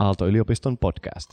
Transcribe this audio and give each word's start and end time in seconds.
Aalto-yliopiston 0.00 0.78
podcast. 0.78 1.30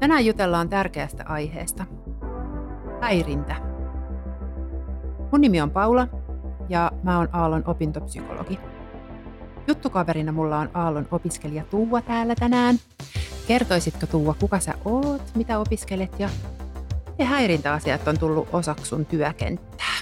Tänään 0.00 0.26
jutellaan 0.26 0.68
tärkeästä 0.68 1.24
aiheesta. 1.28 1.84
Häirintä. 3.00 3.56
Mun 5.32 5.40
nimi 5.40 5.60
on 5.60 5.70
Paula 5.70 6.08
ja 6.68 6.92
mä 7.02 7.18
oon 7.18 7.28
Aallon 7.32 7.62
opintopsykologi. 7.66 8.58
Juttukaverina 9.66 10.32
mulla 10.32 10.58
on 10.58 10.70
Aallon 10.74 11.08
opiskelija 11.10 11.64
Tuua 11.70 12.00
täällä 12.00 12.34
tänään. 12.34 12.76
Kertoisitko 13.46 14.06
Tuua, 14.06 14.34
kuka 14.40 14.60
sä 14.60 14.74
oot, 14.84 15.22
mitä 15.34 15.58
opiskelet 15.58 16.20
ja 16.20 16.28
miten 17.12 17.26
häirintäasiat 17.26 18.08
on 18.08 18.18
tullut 18.18 18.48
osaksi 18.52 18.86
sun 18.86 19.06
työkenttää? 19.06 19.96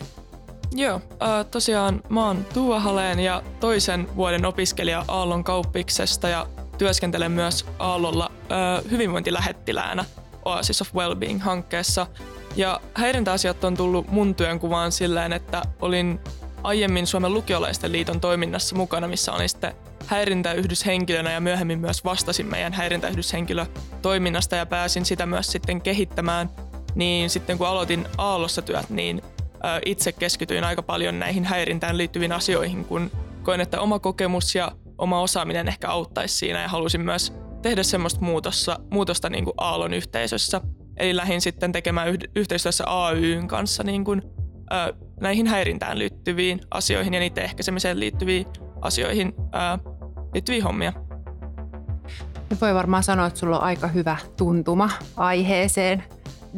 Joo, 0.73 1.01
äh, 1.23 1.47
tosiaan 1.51 2.03
mä 2.09 2.27
oon 2.27 2.47
Tuua 2.55 2.81
Haleen 2.81 3.21
ja 3.21 3.43
toisen 3.61 4.09
vuoden 4.17 4.45
opiskelija 4.45 5.05
Aallon 5.09 5.45
kauppiksesta 5.45 6.29
ja 6.29 6.47
työskentelen 6.79 7.33
myös 7.33 7.67
Aallolla 7.79 8.31
äh, 8.33 8.91
hyvinvointilähettiläänä 8.91 10.05
Oasis 10.45 10.83
of 10.83 10.95
Wellbeing-hankkeessa. 10.95 12.07
Ja 12.57 12.81
häirintäasiat 12.95 13.65
on 13.65 13.77
tullut 13.77 14.09
mun 14.09 14.35
työnkuvaan 14.35 14.93
silleen, 14.93 15.33
että 15.33 15.63
olin 15.81 16.21
aiemmin 16.63 17.07
Suomen 17.07 17.35
lukiolaisten 17.35 17.93
liiton 17.93 18.21
toiminnassa 18.21 18.77
mukana, 18.77 19.09
missä 19.09 19.33
olin 19.33 19.49
sitten 19.49 19.75
häirintäyhdyshenkilönä 20.07 21.33
ja 21.33 21.41
myöhemmin 21.41 21.79
myös 21.79 22.05
vastasin 22.05 22.47
meidän 22.47 22.73
häirintäyhdyshenkilötoiminnasta 22.73 24.57
ja 24.57 24.67
pääsin 24.67 25.05
sitä 25.05 25.27
myös 25.27 25.53
sitten 25.53 25.81
kehittämään. 25.81 26.51
Niin 26.95 27.31
sitten 27.31 27.59
kun 27.59 27.67
aloitin 27.67 28.07
Aallossa 28.19 28.63
työt, 28.63 28.91
niin 28.91 29.23
itse 29.87 30.13
keskityin 30.13 30.65
aika 30.65 30.83
paljon 30.83 31.19
näihin 31.19 31.45
häirintään 31.45 31.99
liittyviin 31.99 32.33
asioihin, 32.33 32.85
kun 32.85 33.11
koin, 33.43 33.61
että 33.61 33.81
oma 33.81 33.99
kokemus 33.99 34.55
ja 34.55 34.73
oma 34.99 35.21
osaaminen 35.21 35.69
ehkä 35.69 35.89
auttaisi 35.89 36.37
siinä 36.37 36.63
ja 36.63 36.69
halusin 36.69 37.01
myös 37.01 37.33
tehdä 37.63 37.83
semmoista 37.83 38.21
muutosta, 38.21 38.79
muutosta 38.91 39.29
niin 39.29 39.45
kuin 39.45 39.55
Aallon 39.57 39.95
yhteisössä. 39.95 40.61
Eli 40.97 41.17
lähdin 41.17 41.41
sitten 41.41 41.73
tekemään 41.73 42.09
yhteistyössä 42.37 42.85
AYn 42.87 43.49
kanssa 43.49 43.83
niin 43.83 44.05
kuin, 44.05 44.23
ö, 44.73 44.95
näihin 45.21 45.47
häirintään 45.47 45.99
liittyviin 45.99 46.61
asioihin 46.71 47.15
ja 47.15 47.21
niiden 47.21 47.45
ehkäisemiseen 47.45 48.01
liittyviin 48.01 48.47
asioihin 48.81 49.35
ö, 49.39 49.91
liittyviä 50.35 50.65
hommia. 50.65 50.93
Voi 52.61 52.75
varmaan 52.75 53.03
sanoa, 53.03 53.27
että 53.27 53.39
sulla 53.39 53.59
on 53.59 53.65
aika 53.65 53.87
hyvä 53.87 54.17
tuntuma 54.37 54.91
aiheeseen. 55.17 56.05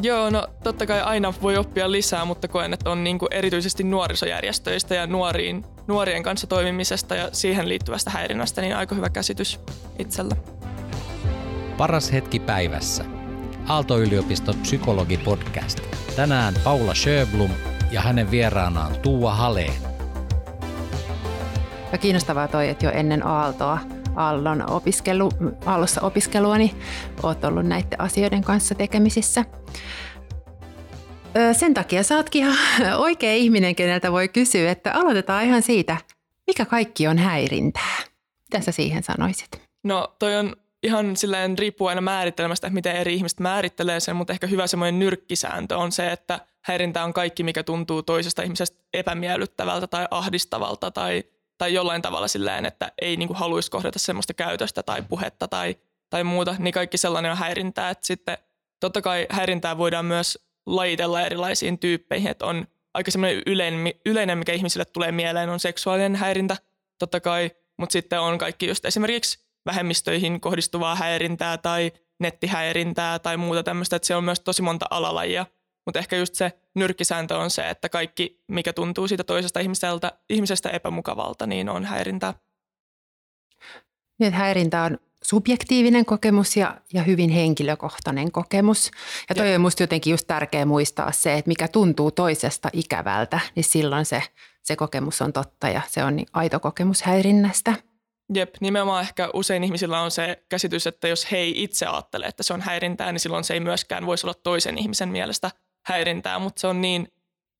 Joo, 0.02 0.30
no 0.30 0.46
totta 0.62 0.86
kai 0.86 1.00
aina 1.00 1.34
voi 1.42 1.56
oppia 1.56 1.92
lisää, 1.92 2.24
mutta 2.24 2.48
koen, 2.48 2.72
että 2.72 2.90
on 2.90 3.04
niin 3.04 3.18
kuin 3.18 3.32
erityisesti 3.32 3.84
nuorisojärjestöistä 3.84 4.94
ja 4.94 5.06
nuoriin, 5.06 5.64
nuorien 5.86 6.22
kanssa 6.22 6.46
toimimisesta 6.46 7.14
ja 7.14 7.28
siihen 7.32 7.68
liittyvästä 7.68 8.10
häirinnästä 8.10 8.60
niin 8.60 8.76
aika 8.76 8.94
hyvä 8.94 9.10
käsitys 9.10 9.60
itsellä. 9.98 10.36
Paras 11.76 12.12
hetki 12.12 12.40
päivässä. 12.40 13.04
Aalto-yliopiston 13.68 14.54
psykologipodcast. 14.62 15.80
Tänään 16.16 16.54
Paula 16.64 16.94
Sjöblom 16.94 17.50
ja 17.90 18.00
hänen 18.00 18.30
vieraanaan 18.30 18.96
Tuua 19.02 19.34
Haleen. 19.34 19.82
Ja 21.92 21.98
kiinnostavaa 21.98 22.48
toi, 22.48 22.68
että 22.68 22.86
jo 22.86 22.92
ennen 22.92 23.26
Aaltoa, 23.26 23.78
Aallon 24.16 24.70
opiskelu, 24.70 25.30
opiskelua, 26.00 26.58
niin 26.58 26.70
oot 27.22 27.44
ollut 27.44 27.66
näiden 27.66 28.00
asioiden 28.00 28.42
kanssa 28.44 28.74
tekemisissä. 28.74 29.44
Sen 31.52 31.74
takia 31.74 32.02
sä 32.02 32.16
ootkin 32.16 32.42
ihan 32.42 32.56
oikea 33.06 33.34
ihminen, 33.34 33.74
keneltä 33.74 34.12
voi 34.12 34.28
kysyä, 34.28 34.70
että 34.70 34.92
aloitetaan 34.92 35.44
ihan 35.44 35.62
siitä, 35.62 35.96
mikä 36.46 36.64
kaikki 36.64 37.06
on 37.06 37.18
häirintää. 37.18 37.96
Mitä 38.42 38.64
sä 38.64 38.72
siihen 38.72 39.02
sanoisit? 39.02 39.62
No 39.84 40.16
toi 40.18 40.36
on 40.36 40.56
ihan 40.82 41.16
silleen 41.16 41.58
riippuu 41.58 41.86
aina 41.86 42.00
määritelmästä, 42.00 42.66
että 42.66 42.74
miten 42.74 42.96
eri 42.96 43.14
ihmiset 43.14 43.40
määrittelee 43.40 44.00
sen, 44.00 44.16
mutta 44.16 44.32
ehkä 44.32 44.46
hyvä 44.46 44.66
semmoinen 44.66 44.98
nyrkkisääntö 44.98 45.76
on 45.76 45.92
se, 45.92 46.12
että 46.12 46.40
häirintä 46.64 47.04
on 47.04 47.12
kaikki, 47.12 47.42
mikä 47.42 47.62
tuntuu 47.62 48.02
toisesta 48.02 48.42
ihmisestä 48.42 48.82
epämiellyttävältä 48.92 49.86
tai 49.86 50.08
ahdistavalta 50.10 50.90
tai, 50.90 51.24
tai 51.62 51.74
jollain 51.74 52.02
tavalla 52.02 52.28
silleen, 52.28 52.66
että 52.66 52.92
ei 53.02 53.16
niin 53.16 53.26
kuin 53.26 53.36
haluaisi 53.36 53.70
kohdata 53.70 53.98
semmoista 53.98 54.34
käytöstä 54.34 54.82
tai 54.82 55.02
puhetta 55.02 55.48
tai, 55.48 55.76
tai 56.10 56.24
muuta, 56.24 56.56
niin 56.58 56.74
kaikki 56.74 56.96
sellainen 56.96 57.30
on 57.30 57.36
häirintää. 57.36 57.90
Että 57.90 58.06
sitten 58.06 58.38
totta 58.80 59.02
kai 59.02 59.26
häirintää 59.30 59.78
voidaan 59.78 60.04
myös 60.04 60.38
lajitella 60.66 61.22
erilaisiin 61.22 61.78
tyyppeihin, 61.78 62.30
että 62.30 62.46
on 62.46 62.66
aika 62.94 63.10
semmoinen 63.10 63.42
yleinen, 63.46 63.94
yleinen, 64.06 64.38
mikä 64.38 64.52
ihmisille 64.52 64.84
tulee 64.84 65.12
mieleen, 65.12 65.48
on 65.48 65.60
seksuaalinen 65.60 66.16
häirintä, 66.16 66.56
totta 66.98 67.20
kai, 67.20 67.50
mutta 67.78 67.92
sitten 67.92 68.20
on 68.20 68.38
kaikki 68.38 68.66
just 68.66 68.84
esimerkiksi 68.84 69.38
vähemmistöihin 69.66 70.40
kohdistuvaa 70.40 70.94
häirintää 70.94 71.58
tai 71.58 71.92
nettihäirintää 72.20 73.18
tai 73.18 73.36
muuta 73.36 73.62
tämmöistä, 73.62 73.96
että 73.96 74.06
se 74.06 74.16
on 74.16 74.24
myös 74.24 74.40
tosi 74.40 74.62
monta 74.62 74.86
alalajia. 74.90 75.46
Mutta 75.86 75.98
ehkä 75.98 76.16
just 76.16 76.34
se 76.34 76.52
nyrkkisääntö 76.74 77.36
on 77.36 77.50
se, 77.50 77.70
että 77.70 77.88
kaikki, 77.88 78.42
mikä 78.48 78.72
tuntuu 78.72 79.08
siitä 79.08 79.24
toisesta 79.24 79.60
ihmiseltä, 79.60 80.12
ihmisestä 80.30 80.70
epämukavalta, 80.70 81.46
niin 81.46 81.68
on 81.68 81.84
häirintää. 81.84 82.34
Niin, 84.18 84.32
häirintä 84.32 84.82
on 84.82 84.98
subjektiivinen 85.22 86.04
kokemus 86.04 86.56
ja, 86.56 86.76
ja 86.92 87.02
hyvin 87.02 87.30
henkilökohtainen 87.30 88.32
kokemus. 88.32 88.90
Ja 89.28 89.34
toi 89.34 89.48
ja. 89.48 89.54
on 89.54 89.60
musta 89.60 89.82
jotenkin 89.82 90.10
just 90.10 90.26
tärkeä 90.26 90.64
muistaa 90.66 91.12
se, 91.12 91.34
että 91.34 91.48
mikä 91.48 91.68
tuntuu 91.68 92.10
toisesta 92.10 92.68
ikävältä, 92.72 93.40
niin 93.54 93.64
silloin 93.64 94.04
se, 94.04 94.22
se 94.62 94.76
kokemus 94.76 95.22
on 95.22 95.32
totta 95.32 95.68
ja 95.68 95.80
se 95.88 96.04
on 96.04 96.16
niin 96.16 96.28
aito 96.32 96.60
kokemus 96.60 97.02
häirinnästä. 97.02 97.74
Jep, 98.34 98.54
nimenomaan 98.60 99.02
ehkä 99.02 99.30
usein 99.34 99.64
ihmisillä 99.64 100.00
on 100.00 100.10
se 100.10 100.42
käsitys, 100.48 100.86
että 100.86 101.08
jos 101.08 101.32
he 101.32 101.36
ei 101.36 101.62
itse 101.62 101.86
ajattele, 101.86 102.26
että 102.26 102.42
se 102.42 102.54
on 102.54 102.60
häirintää, 102.60 103.12
niin 103.12 103.20
silloin 103.20 103.44
se 103.44 103.54
ei 103.54 103.60
myöskään 103.60 104.06
voisi 104.06 104.26
olla 104.26 104.34
toisen 104.34 104.78
ihmisen 104.78 105.08
mielestä 105.08 105.50
häirintää, 105.82 106.38
mutta 106.38 106.60
se 106.60 106.66
on 106.66 106.80
niin 106.80 107.08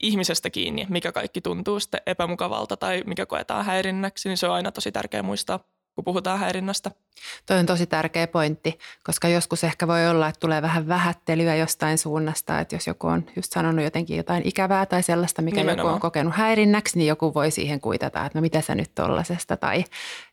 ihmisestä 0.00 0.50
kiinni, 0.50 0.86
mikä 0.88 1.12
kaikki 1.12 1.40
tuntuu 1.40 1.80
sitten 1.80 2.00
epämukavalta 2.06 2.76
tai 2.76 3.02
mikä 3.06 3.26
koetaan 3.26 3.64
häirinnäksi, 3.64 4.28
niin 4.28 4.36
se 4.36 4.46
on 4.46 4.54
aina 4.54 4.72
tosi 4.72 4.92
tärkeää 4.92 5.22
muistaa 5.22 5.60
kun 5.94 6.04
puhutaan 6.04 6.38
häirinnästä. 6.38 6.90
Toi 7.46 7.58
on 7.58 7.66
tosi 7.66 7.86
tärkeä 7.86 8.26
pointti, 8.26 8.78
koska 9.04 9.28
joskus 9.28 9.64
ehkä 9.64 9.86
voi 9.86 10.08
olla, 10.08 10.28
että 10.28 10.40
tulee 10.40 10.62
vähän 10.62 10.88
vähättelyä 10.88 11.56
jostain 11.56 11.98
suunnasta, 11.98 12.60
että 12.60 12.74
jos 12.74 12.86
joku 12.86 13.06
on 13.06 13.26
just 13.36 13.52
sanonut 13.52 13.84
jotenkin 13.84 14.16
jotain 14.16 14.42
ikävää 14.44 14.86
tai 14.86 15.02
sellaista, 15.02 15.42
mikä 15.42 15.56
Nimenomaan. 15.56 15.86
joku 15.86 15.94
on 15.94 16.00
kokenut 16.00 16.34
häirinnäksi, 16.34 16.98
niin 16.98 17.08
joku 17.08 17.34
voi 17.34 17.50
siihen 17.50 17.80
kuitata, 17.80 18.26
että 18.26 18.38
no 18.38 18.42
mitä 18.42 18.60
sä 18.60 18.74
nyt 18.74 18.94
tollasesta 18.94 19.56
tai 19.56 19.84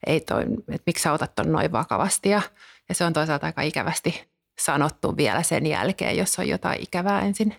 ei 0.08 0.20
toi, 0.20 0.44
että 0.44 0.84
miksi 0.86 1.04
sä 1.04 1.14
otat 1.14 1.36
ton 1.36 1.52
noin 1.52 1.72
vakavasti 1.72 2.30
ja, 2.30 2.42
ja 2.90 2.96
se 2.96 3.06
on 3.06 3.14
toisaalta 3.14 3.46
aika 3.46 3.62
ikävästi 3.62 4.28
sanottu 4.60 5.18
vielä 5.18 5.44
sen 5.44 5.66
jälkeen, 5.66 6.18
jos 6.18 6.40
on 6.40 6.48
jotain 6.48 6.82
ikävää 6.82 7.22
ensin. 7.22 7.56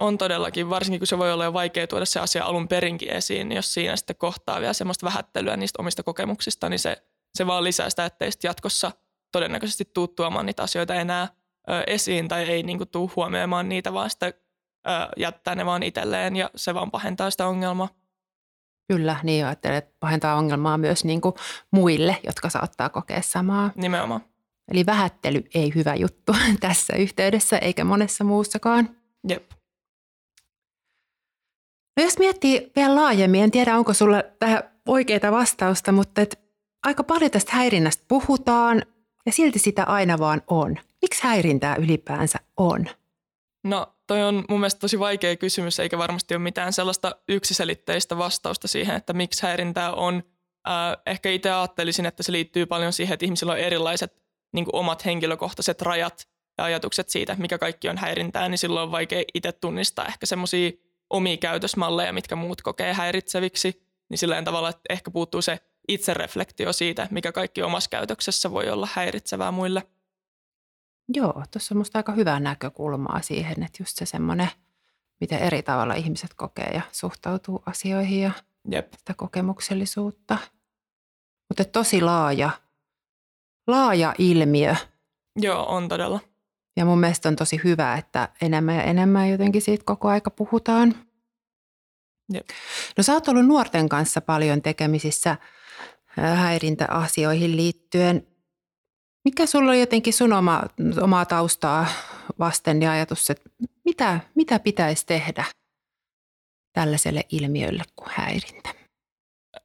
On 0.00 0.18
todellakin, 0.18 0.70
varsinkin 0.70 1.00
kun 1.00 1.06
se 1.06 1.18
voi 1.18 1.32
olla 1.32 1.44
jo 1.44 1.52
vaikea 1.52 1.86
tuoda 1.86 2.04
se 2.04 2.20
asia 2.20 2.44
alun 2.44 2.68
perinkin 2.68 3.12
esiin, 3.12 3.48
niin 3.48 3.56
jos 3.56 3.74
siinä 3.74 3.96
sitten 3.96 4.16
kohtaa 4.16 4.60
vielä 4.60 4.72
semmoista 4.72 5.06
vähättelyä 5.06 5.56
niistä 5.56 5.82
omista 5.82 6.02
kokemuksista, 6.02 6.68
niin 6.68 6.78
se 6.78 7.02
se 7.36 7.46
vaan 7.46 7.64
lisää 7.64 7.90
sitä, 7.90 8.04
ettei 8.04 8.32
sitten 8.32 8.48
jatkossa 8.48 8.92
todennäköisesti 9.32 9.84
tuu 9.94 10.08
tuomaan 10.08 10.46
niitä 10.46 10.62
asioita 10.62 10.94
enää 10.94 11.28
ö, 11.70 11.82
esiin 11.86 12.28
tai 12.28 12.42
ei 12.42 12.62
niinku 12.62 12.86
tuu 12.86 13.10
huomioimaan 13.16 13.68
niitä, 13.68 13.92
vaan 13.92 14.10
sitten 14.10 14.34
ö, 14.88 14.90
jättää 15.16 15.54
ne 15.54 15.66
vaan 15.66 15.82
itselleen 15.82 16.36
ja 16.36 16.50
se 16.56 16.74
vaan 16.74 16.90
pahentaa 16.90 17.30
sitä 17.30 17.46
ongelmaa. 17.46 17.88
Kyllä, 18.88 19.16
niin 19.22 19.46
ajattelen, 19.46 19.76
että 19.76 19.94
pahentaa 20.00 20.36
ongelmaa 20.36 20.78
myös 20.78 21.04
niin 21.04 21.20
kuin 21.20 21.34
muille, 21.70 22.18
jotka 22.24 22.48
saattaa 22.48 22.88
kokea 22.88 23.22
samaa. 23.22 23.70
Nimenomaan. 23.76 24.20
Eli 24.70 24.86
vähättely 24.86 25.44
ei 25.54 25.72
hyvä 25.74 25.94
juttu 25.94 26.32
tässä 26.60 26.96
yhteydessä 26.96 27.58
eikä 27.58 27.84
monessa 27.84 28.24
muussakaan. 28.24 28.96
Jep. 29.28 29.50
No 31.96 32.02
jos 32.02 32.18
miettii 32.18 32.72
vielä 32.76 32.94
laajemmin, 32.94 33.42
en 33.42 33.50
tiedä 33.50 33.76
onko 33.76 33.94
sulla 33.94 34.22
tähän 34.38 34.62
oikeaa 34.88 35.32
vastausta, 35.32 35.92
mutta 35.92 36.20
et 36.20 36.38
aika 36.82 37.04
paljon 37.04 37.30
tästä 37.30 37.52
häirinnästä 37.52 38.04
puhutaan 38.08 38.82
ja 39.26 39.32
silti 39.32 39.58
sitä 39.58 39.84
aina 39.84 40.18
vaan 40.18 40.42
on. 40.46 40.76
Miksi 41.02 41.22
häirintää 41.22 41.76
ylipäänsä 41.76 42.38
on? 42.56 42.86
No 43.64 43.86
toi 44.06 44.22
on 44.22 44.44
mun 44.48 44.60
mielestä 44.60 44.78
tosi 44.78 44.98
vaikea 44.98 45.36
kysymys, 45.36 45.80
eikä 45.80 45.98
varmasti 45.98 46.34
ole 46.34 46.42
mitään 46.42 46.72
sellaista 46.72 47.16
yksiselitteistä 47.28 48.18
vastausta 48.18 48.68
siihen, 48.68 48.96
että 48.96 49.12
miksi 49.12 49.42
häirintää 49.42 49.92
on. 49.92 50.22
Äh, 50.68 50.96
ehkä 51.06 51.30
itse 51.30 51.50
ajattelisin, 51.50 52.06
että 52.06 52.22
se 52.22 52.32
liittyy 52.32 52.66
paljon 52.66 52.92
siihen, 52.92 53.14
että 53.14 53.24
ihmisillä 53.24 53.52
on 53.52 53.58
erilaiset 53.58 54.22
niin 54.52 54.66
omat 54.72 55.04
henkilökohtaiset 55.04 55.82
rajat 55.82 56.28
ja 56.58 56.64
ajatukset 56.64 57.08
siitä, 57.08 57.36
mikä 57.38 57.58
kaikki 57.58 57.88
on 57.88 57.98
häirintää, 57.98 58.48
niin 58.48 58.58
silloin 58.58 58.84
on 58.84 58.92
vaikea 58.92 59.22
itse 59.34 59.52
tunnistaa 59.52 60.06
ehkä 60.06 60.26
semmoisia 60.26 60.70
omia 61.10 61.36
käytösmalleja, 61.36 62.12
mitkä 62.12 62.36
muut 62.36 62.62
kokee 62.62 62.92
häiritseviksi, 62.92 63.86
niin 64.08 64.18
silleen 64.18 64.44
tavalla, 64.44 64.68
että 64.68 64.82
ehkä 64.90 65.10
puuttuu 65.10 65.42
se 65.42 65.58
itsereflektio 65.88 66.72
siitä, 66.72 67.08
mikä 67.10 67.32
kaikki 67.32 67.62
omassa 67.62 67.90
käytöksessä 67.90 68.50
voi 68.50 68.70
olla 68.70 68.88
häiritsevää 68.92 69.50
muille. 69.50 69.82
Joo, 71.14 71.42
tuossa 71.50 71.74
on 71.74 71.78
musta 71.78 71.98
aika 71.98 72.12
hyvää 72.12 72.40
näkökulmaa 72.40 73.22
siihen, 73.22 73.62
että 73.62 73.82
just 73.82 73.96
se 73.96 74.06
semmoinen 74.06 74.50
miten 75.20 75.38
eri 75.38 75.62
tavalla 75.62 75.94
ihmiset 75.94 76.34
kokee 76.34 76.70
ja 76.74 76.80
suhtautuu 76.92 77.62
asioihin 77.66 78.20
ja 78.22 78.30
Jep. 78.70 78.92
sitä 78.98 79.14
kokemuksellisuutta. 79.14 80.38
Mutta 81.48 81.64
tosi 81.64 82.00
laaja, 82.00 82.50
laaja 83.66 84.14
ilmiö. 84.18 84.76
Joo, 85.36 85.66
on 85.66 85.88
todella. 85.88 86.20
Ja 86.76 86.84
mun 86.84 87.00
mielestä 87.00 87.28
on 87.28 87.36
tosi 87.36 87.60
hyvä, 87.64 87.94
että 87.94 88.28
enemmän 88.42 88.76
ja 88.76 88.82
enemmän 88.82 89.30
jotenkin 89.30 89.62
siitä 89.62 89.84
koko 89.86 90.08
aika 90.08 90.30
puhutaan. 90.30 90.94
Jep. 92.32 92.48
No 92.96 93.02
sä 93.02 93.12
oot 93.12 93.28
ollut 93.28 93.46
nuorten 93.46 93.88
kanssa 93.88 94.20
paljon 94.20 94.62
tekemisissä 94.62 95.36
häirintäasioihin 96.16 97.56
liittyen. 97.56 98.26
Mikä 99.24 99.46
sulla 99.46 99.70
on 99.70 99.80
jotenkin 99.80 100.12
sun 100.12 100.32
oma, 100.32 100.62
omaa 101.02 101.24
taustaa 101.24 101.86
vasten 102.38 102.82
ja 102.82 102.92
ajatus, 102.92 103.30
että 103.30 103.50
mitä, 103.84 104.20
mitä 104.34 104.58
pitäisi 104.58 105.06
tehdä 105.06 105.44
tällaiselle 106.72 107.24
ilmiölle 107.32 107.82
kuin 107.96 108.10
häirintä? 108.14 108.68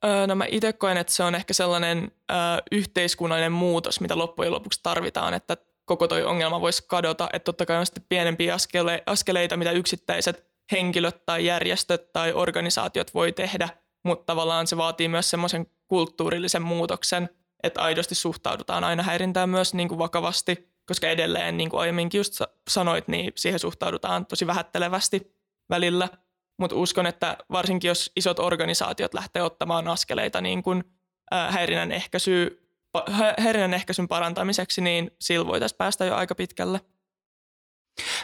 Öö, 0.05 0.27
no 0.27 0.35
mä 0.35 0.45
itse 0.49 0.73
koen, 0.73 0.97
että 0.97 1.13
se 1.13 1.23
on 1.23 1.35
ehkä 1.35 1.53
sellainen 1.53 2.11
ö, 2.31 2.33
yhteiskunnallinen 2.71 3.51
muutos, 3.51 3.99
mitä 3.99 4.17
loppujen 4.17 4.51
lopuksi 4.51 4.79
tarvitaan, 4.83 5.33
että 5.33 5.57
koko 5.91 6.07
toi 6.07 6.23
ongelma 6.23 6.61
voisi 6.61 6.83
kadota. 6.87 7.29
Että 7.33 7.45
totta 7.45 7.65
kai 7.65 7.77
on 7.77 7.85
sitten 7.85 8.05
pienempiä 8.09 8.55
askele- 8.55 9.03
askeleita, 9.05 9.57
mitä 9.57 9.71
yksittäiset 9.71 10.45
henkilöt 10.71 11.25
tai 11.25 11.45
järjestöt 11.45 12.13
tai 12.13 12.33
organisaatiot 12.33 13.13
voi 13.13 13.31
tehdä, 13.31 13.69
mutta 14.03 14.25
tavallaan 14.25 14.67
se 14.67 14.77
vaatii 14.77 15.07
myös 15.07 15.29
semmoisen 15.29 15.67
kulttuurillisen 15.87 16.61
muutoksen, 16.61 17.29
että 17.63 17.81
aidosti 17.81 18.15
suhtaudutaan 18.15 18.83
aina 18.83 19.03
häirintään 19.03 19.49
myös 19.49 19.73
niin 19.73 19.87
kuin 19.89 19.99
vakavasti, 19.99 20.71
koska 20.85 21.07
edelleen, 21.07 21.57
niin 21.57 21.69
kuin 21.69 21.81
aiemminkin 21.81 22.19
just 22.19 22.41
sanoit, 22.69 23.07
niin 23.07 23.33
siihen 23.35 23.59
suhtaudutaan 23.59 24.25
tosi 24.25 24.47
vähättelevästi 24.47 25.35
välillä. 25.69 26.09
Mutta 26.59 26.75
uskon, 26.75 27.05
että 27.05 27.37
varsinkin 27.51 27.87
jos 27.87 28.11
isot 28.15 28.39
organisaatiot 28.39 29.13
lähtee 29.13 29.43
ottamaan 29.43 29.87
askeleita 29.87 30.41
niin 30.41 30.63
kuin 30.63 30.83
häirinnän, 31.49 31.91
ehkäisy, 31.91 32.61
häirinnän 33.37 33.73
ehkäisyn 33.73 34.07
parantamiseksi, 34.07 34.81
niin 34.81 35.11
sillä 35.19 35.47
voitaisiin 35.47 35.77
päästä 35.77 36.05
jo 36.05 36.15
aika 36.15 36.35
pitkälle. 36.35 36.81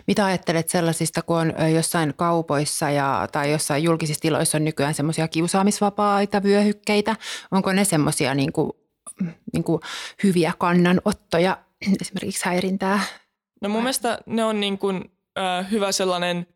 Mitä 0.08 0.26
ajattelet 0.26 0.70
sellaisista, 0.70 1.22
kun 1.22 1.38
on 1.38 1.74
jossain 1.74 2.14
kaupoissa 2.16 2.90
ja, 2.90 3.28
tai 3.32 3.52
jossain 3.52 3.84
julkisissa 3.84 4.22
tiloissa 4.22 4.58
on 4.58 4.66
nykyään 4.66 4.94
semmoisia 4.94 5.28
kiusaamisvapaita 5.28 6.44
vyöhykkeitä? 6.44 7.16
Onko 7.52 7.74
ne 7.74 7.86
semmoisia 7.86 8.34
niin 8.34 8.52
kuin, 8.52 8.72
niin 9.54 9.64
kuin 9.64 9.82
hyviä 10.24 10.54
kannanottoja 10.58 11.58
esimerkiksi 12.02 12.46
häirintää? 12.46 13.00
No 13.62 13.70
mun 13.70 13.82
mielestä 13.82 14.20
ne 14.26 14.44
on 14.44 14.60
niin 14.60 14.78
kuin, 14.78 15.12
äh, 15.40 15.72
hyvä 15.72 15.92
sellainen, 15.92 16.48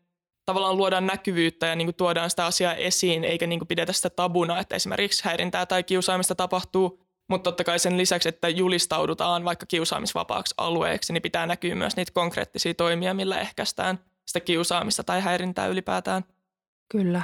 tavallaan 0.46 0.76
luodaan 0.76 1.06
näkyvyyttä 1.06 1.66
ja 1.66 1.76
niin 1.76 1.86
kuin 1.86 1.96
tuodaan 1.96 2.30
sitä 2.30 2.46
asiaa 2.46 2.74
esiin, 2.74 3.24
eikä 3.24 3.46
niin 3.46 3.60
kuin 3.60 3.68
pidetä 3.68 3.92
sitä 3.92 4.10
tabuna, 4.10 4.58
että 4.58 4.76
esimerkiksi 4.76 5.24
häirintää 5.24 5.66
tai 5.66 5.82
kiusaamista 5.82 6.34
tapahtuu 6.34 7.01
mutta 7.32 7.50
totta 7.50 7.64
kai 7.64 7.78
sen 7.78 7.98
lisäksi, 7.98 8.28
että 8.28 8.48
julistaudutaan 8.48 9.44
vaikka 9.44 9.66
kiusaamisvapaaksi 9.66 10.54
alueeksi, 10.58 11.12
niin 11.12 11.22
pitää 11.22 11.46
näkyä 11.46 11.74
myös 11.74 11.96
niitä 11.96 12.12
konkreettisia 12.14 12.74
toimia, 12.74 13.14
millä 13.14 13.40
ehkäistään 13.40 13.98
sitä 14.26 14.40
kiusaamista 14.40 15.04
tai 15.04 15.20
häirintää 15.20 15.66
ylipäätään. 15.66 16.24
Kyllä, 16.88 17.22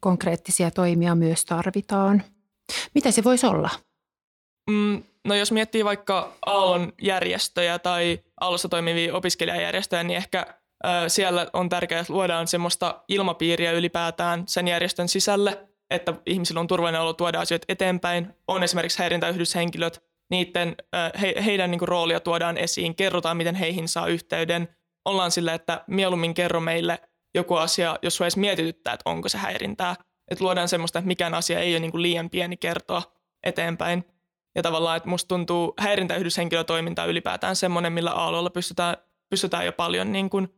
konkreettisia 0.00 0.70
toimia 0.70 1.14
myös 1.14 1.44
tarvitaan. 1.44 2.22
Mitä 2.94 3.10
se 3.10 3.24
voisi 3.24 3.46
olla? 3.46 3.70
Mm, 4.70 5.02
no 5.24 5.34
jos 5.34 5.52
miettii 5.52 5.84
vaikka 5.84 6.36
Aallon 6.46 6.92
järjestöjä 7.02 7.78
tai 7.78 8.20
Aallossa 8.40 8.68
toimivia 8.68 9.14
opiskelijajärjestöjä, 9.14 10.02
niin 10.02 10.16
ehkä 10.16 10.46
ö, 10.86 11.08
siellä 11.08 11.46
on 11.52 11.68
tärkeää, 11.68 12.00
että 12.00 12.12
luodaan 12.12 12.48
semmoista 12.48 13.02
ilmapiiriä 13.08 13.72
ylipäätään 13.72 14.44
sen 14.46 14.68
järjestön 14.68 15.08
sisälle, 15.08 15.68
että 15.90 16.14
ihmisillä 16.26 16.60
on 16.60 16.66
turvallinen 16.66 17.00
olo 17.00 17.12
tuoda 17.12 17.40
asioita 17.40 17.64
eteenpäin. 17.68 18.34
On 18.48 18.62
esimerkiksi 18.62 18.98
häirintäyhdyshenkilöt, 18.98 20.04
niiden, 20.30 20.76
he, 21.20 21.34
heidän 21.44 21.70
niin 21.70 21.78
kuin, 21.78 21.88
roolia 21.88 22.20
tuodaan 22.20 22.58
esiin, 22.58 22.94
kerrotaan, 22.94 23.36
miten 23.36 23.54
heihin 23.54 23.88
saa 23.88 24.06
yhteyden. 24.06 24.68
Ollaan 25.04 25.30
sillä, 25.30 25.54
että 25.54 25.84
mieluummin 25.86 26.34
kerro 26.34 26.60
meille 26.60 26.98
joku 27.34 27.54
asia, 27.54 27.98
jos 28.02 28.16
sinua 28.16 28.26
edes 28.26 28.36
mietityttää, 28.36 28.94
että 28.94 29.10
onko 29.10 29.28
se 29.28 29.38
häirintää. 29.38 29.96
Että 30.30 30.44
luodaan 30.44 30.68
semmoista, 30.68 30.98
että 30.98 31.06
mikään 31.06 31.34
asia 31.34 31.60
ei 31.60 31.72
ole 31.72 31.80
niin 31.80 31.90
kuin 31.90 32.02
liian 32.02 32.30
pieni 32.30 32.56
kertoa 32.56 33.02
eteenpäin. 33.42 34.04
Ja 34.54 34.62
tavallaan, 34.62 34.96
että 34.96 35.08
musta 35.08 35.28
tuntuu 35.28 35.74
häirintäyhdyshenkilötoiminta 35.78 37.04
ylipäätään 37.04 37.56
semmoinen, 37.56 37.92
millä 37.92 38.10
aalloilla 38.10 38.50
pystytään, 38.50 38.96
pystytään 39.30 39.66
jo 39.66 39.72
paljon 39.72 40.12
niin 40.12 40.30
kuin, 40.30 40.48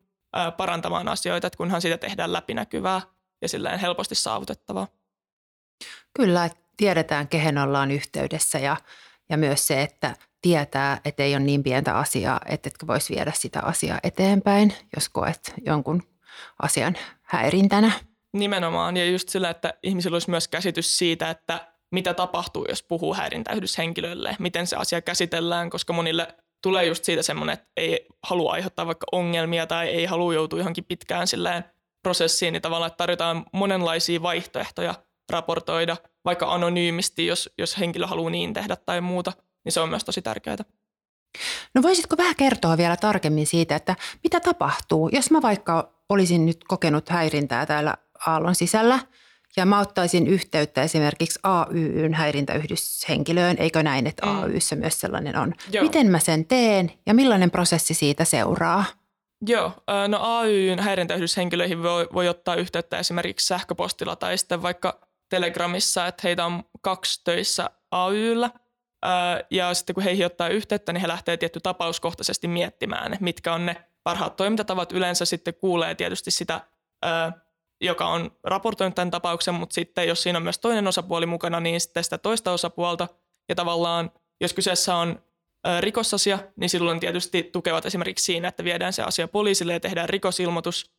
parantamaan 0.56 1.08
asioita, 1.08 1.46
että 1.46 1.56
kunhan 1.56 1.80
siitä 1.82 1.98
tehdään 1.98 2.32
läpinäkyvää 2.32 3.00
ja 3.42 3.48
silleen 3.48 3.78
helposti 3.78 4.14
saavutettavaa. 4.14 4.88
Kyllä, 6.14 6.44
että 6.44 6.58
tiedetään, 6.76 7.28
kehen 7.28 7.58
ollaan 7.58 7.90
yhteydessä 7.90 8.58
ja, 8.58 8.76
ja 9.28 9.36
myös 9.36 9.66
se, 9.66 9.82
että 9.82 10.16
tietää, 10.42 11.00
että 11.04 11.22
ei 11.22 11.34
ole 11.34 11.44
niin 11.44 11.62
pientä 11.62 11.94
asiaa, 11.98 12.40
että 12.46 12.68
etkö 12.68 12.86
voisi 12.86 13.14
viedä 13.14 13.32
sitä 13.34 13.60
asiaa 13.62 13.98
eteenpäin, 14.02 14.74
jos 14.96 15.08
koet 15.08 15.54
jonkun 15.66 16.02
asian 16.62 16.96
häirintänä. 17.22 17.92
Nimenomaan, 18.32 18.96
ja 18.96 19.04
just 19.04 19.28
sillä, 19.28 19.50
että 19.50 19.74
ihmisillä 19.82 20.14
olisi 20.14 20.30
myös 20.30 20.48
käsitys 20.48 20.98
siitä, 20.98 21.30
että 21.30 21.72
mitä 21.90 22.14
tapahtuu, 22.14 22.66
jos 22.68 22.82
puhuu 22.82 23.14
häirintäyhdyshenkilölle, 23.14 24.36
miten 24.38 24.66
se 24.66 24.76
asia 24.76 25.02
käsitellään, 25.02 25.70
koska 25.70 25.92
monille 25.92 26.34
tulee 26.62 26.86
just 26.86 27.04
siitä 27.04 27.22
semmoinen, 27.22 27.54
että 27.54 27.66
ei 27.76 28.06
halua 28.22 28.52
aiheuttaa 28.52 28.86
vaikka 28.86 29.06
ongelmia 29.12 29.66
tai 29.66 29.88
ei 29.88 30.04
halua 30.04 30.34
joutua 30.34 30.58
johonkin 30.58 30.84
pitkään 30.84 31.26
silleen 31.26 31.64
prosessiin, 32.02 32.52
niin 32.52 32.62
tavallaan, 32.62 32.86
että 32.86 32.96
tarjotaan 32.96 33.44
monenlaisia 33.52 34.22
vaihtoehtoja 34.22 34.94
raportoida 35.30 35.96
vaikka 36.24 36.54
anonyymisti, 36.54 37.26
jos, 37.26 37.50
jos 37.58 37.78
henkilö 37.78 38.06
haluaa 38.06 38.30
niin 38.30 38.54
tehdä 38.54 38.76
tai 38.76 39.00
muuta, 39.00 39.32
niin 39.64 39.72
se 39.72 39.80
on 39.80 39.88
myös 39.88 40.04
tosi 40.04 40.22
tärkeää. 40.22 40.56
No 41.74 41.82
voisitko 41.82 42.16
vähän 42.16 42.36
kertoa 42.36 42.76
vielä 42.76 42.96
tarkemmin 42.96 43.46
siitä, 43.46 43.76
että 43.76 43.96
mitä 44.24 44.40
tapahtuu, 44.40 45.08
jos 45.12 45.30
mä 45.30 45.42
vaikka 45.42 45.92
olisin 46.08 46.46
nyt 46.46 46.64
kokenut 46.64 47.08
häirintää 47.08 47.66
täällä 47.66 47.94
Aallon 48.26 48.54
sisällä 48.54 48.98
ja 49.56 49.66
mä 49.66 49.80
ottaisin 49.80 50.26
yhteyttä 50.26 50.82
esimerkiksi 50.82 51.40
AYYn 51.42 52.14
häirintäyhdyshenkilöön, 52.14 53.56
eikö 53.58 53.82
näin, 53.82 54.06
että 54.06 54.26
mm. 54.26 54.42
AYssä 54.42 54.76
myös 54.76 55.00
sellainen 55.00 55.36
on. 55.36 55.54
Joo. 55.72 55.84
Miten 55.84 56.06
mä 56.10 56.18
sen 56.18 56.44
teen 56.44 56.92
ja 57.06 57.14
millainen 57.14 57.50
prosessi 57.50 57.94
siitä 57.94 58.24
seuraa? 58.24 58.84
Joo, 59.46 59.72
no 60.08 60.18
AYyn 60.22 60.78
häirintäyhdyshenkilöihin 60.78 61.82
voi, 61.82 62.08
voi 62.12 62.28
ottaa 62.28 62.54
yhteyttä 62.54 62.98
esimerkiksi 62.98 63.46
sähköpostilla 63.46 64.16
tai 64.16 64.38
sitten 64.38 64.62
vaikka 64.62 65.07
Telegramissa, 65.28 66.06
että 66.06 66.20
heitä 66.24 66.46
on 66.46 66.64
kaksi 66.80 67.20
töissä 67.24 67.70
AYllä. 67.90 68.50
Ja 69.50 69.74
sitten 69.74 69.94
kun 69.94 70.04
heihin 70.04 70.26
ottaa 70.26 70.48
yhteyttä, 70.48 70.92
niin 70.92 71.00
he 71.00 71.08
lähtee 71.08 71.36
tietty 71.36 71.60
tapauskohtaisesti 71.60 72.48
miettimään, 72.48 73.16
mitkä 73.20 73.54
on 73.54 73.66
ne 73.66 73.76
parhaat 74.02 74.36
toimintatavat. 74.36 74.92
Yleensä 74.92 75.24
sitten 75.24 75.54
kuulee 75.54 75.94
tietysti 75.94 76.30
sitä, 76.30 76.60
joka 77.80 78.06
on 78.06 78.30
raportoinut 78.44 78.94
tämän 78.94 79.10
tapauksen, 79.10 79.54
mutta 79.54 79.74
sitten 79.74 80.08
jos 80.08 80.22
siinä 80.22 80.36
on 80.36 80.42
myös 80.42 80.58
toinen 80.58 80.86
osapuoli 80.86 81.26
mukana, 81.26 81.60
niin 81.60 81.80
sitten 81.80 82.04
sitä 82.04 82.18
toista 82.18 82.52
osapuolta. 82.52 83.08
Ja 83.48 83.54
tavallaan, 83.54 84.12
jos 84.40 84.52
kyseessä 84.52 84.96
on 84.96 85.22
rikosasia, 85.80 86.38
niin 86.56 86.70
silloin 86.70 87.00
tietysti 87.00 87.42
tukevat 87.42 87.86
esimerkiksi 87.86 88.24
siinä, 88.24 88.48
että 88.48 88.64
viedään 88.64 88.92
se 88.92 89.02
asia 89.02 89.28
poliisille 89.28 89.72
ja 89.72 89.80
tehdään 89.80 90.08
rikosilmoitus. 90.08 90.92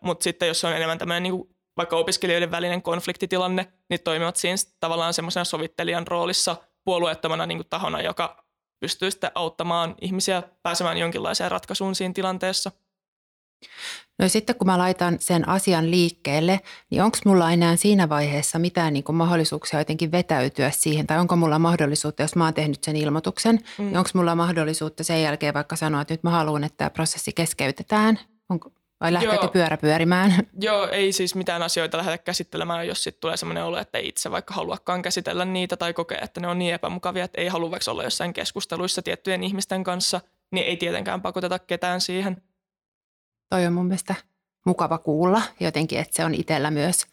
Mutta 0.00 0.24
sitten 0.24 0.48
jos 0.48 0.60
se 0.60 0.66
on 0.66 0.76
enemmän 0.76 0.98
tämmöinen 0.98 1.22
niin 1.22 1.53
vaikka 1.76 1.96
opiskelijoiden 1.96 2.50
välinen 2.50 2.82
konfliktitilanne, 2.82 3.72
niin 3.90 4.00
toimivat 4.00 4.36
siinä 4.36 4.56
tavallaan 4.80 5.14
semmoisena 5.14 5.44
sovittelijan 5.44 6.06
roolissa 6.06 6.56
puolueettomana 6.84 7.46
niin 7.46 7.58
kuin 7.58 7.68
tahona, 7.70 8.00
joka 8.00 8.44
pystyy 8.80 9.10
sitten 9.10 9.30
auttamaan 9.34 9.94
ihmisiä 10.00 10.42
pääsemään 10.62 10.98
jonkinlaiseen 10.98 11.50
ratkaisuun 11.50 11.94
siinä 11.94 12.14
tilanteessa. 12.14 12.72
No 14.18 14.28
sitten 14.28 14.56
kun 14.56 14.66
mä 14.66 14.78
laitan 14.78 15.16
sen 15.20 15.48
asian 15.48 15.90
liikkeelle, 15.90 16.60
niin 16.90 17.02
onko 17.02 17.18
mulla 17.24 17.52
enää 17.52 17.76
siinä 17.76 18.08
vaiheessa 18.08 18.58
mitään 18.58 18.92
niin 18.92 19.04
kuin 19.04 19.16
mahdollisuuksia 19.16 19.78
jotenkin 19.78 20.12
vetäytyä 20.12 20.70
siihen? 20.70 21.06
Tai 21.06 21.18
onko 21.18 21.36
mulla 21.36 21.58
mahdollisuutta, 21.58 22.22
jos 22.22 22.36
mä 22.36 22.44
oon 22.44 22.54
tehnyt 22.54 22.84
sen 22.84 22.96
ilmoituksen, 22.96 23.54
mm. 23.78 23.84
niin 23.84 23.96
onko 23.96 24.10
mulla 24.14 24.34
mahdollisuutta 24.34 25.04
sen 25.04 25.22
jälkeen 25.22 25.54
vaikka 25.54 25.76
sanoa, 25.76 26.00
että 26.00 26.14
nyt 26.14 26.22
mä 26.22 26.30
haluan, 26.30 26.64
että 26.64 26.76
tämä 26.76 26.90
prosessi 26.90 27.32
keskeytetään? 27.32 28.18
Onko, 28.48 28.72
vai 29.00 29.12
lähteekö 29.12 29.44
Joo. 29.44 29.48
pyörä 29.52 29.76
pyörimään? 29.76 30.32
Joo, 30.60 30.88
ei 30.88 31.12
siis 31.12 31.34
mitään 31.34 31.62
asioita 31.62 31.98
lähdetä 31.98 32.18
käsittelemään, 32.18 32.86
jos 32.86 33.04
sitten 33.04 33.20
tulee 33.20 33.36
sellainen 33.36 33.64
olo, 33.64 33.78
että 33.78 33.98
ei 33.98 34.08
itse 34.08 34.30
vaikka 34.30 34.54
haluakaan 34.54 35.02
käsitellä 35.02 35.44
niitä 35.44 35.76
tai 35.76 35.92
kokee, 35.92 36.18
että 36.18 36.40
ne 36.40 36.48
on 36.48 36.58
niin 36.58 36.74
epämukavia, 36.74 37.24
että 37.24 37.40
ei 37.40 37.48
halua 37.48 37.70
vaikka 37.70 37.90
olla 37.90 38.04
jossain 38.04 38.32
keskusteluissa 38.32 39.02
tiettyjen 39.02 39.44
ihmisten 39.44 39.84
kanssa, 39.84 40.20
niin 40.50 40.66
ei 40.66 40.76
tietenkään 40.76 41.22
pakoteta 41.22 41.58
ketään 41.58 42.00
siihen. 42.00 42.42
Toi 43.50 43.66
on 43.66 43.72
mun 43.72 43.86
mielestä 43.86 44.14
mukava 44.66 44.98
kuulla 44.98 45.42
jotenkin, 45.60 45.98
että 45.98 46.16
se 46.16 46.24
on 46.24 46.34
itsellä 46.34 46.70
myös 46.70 47.06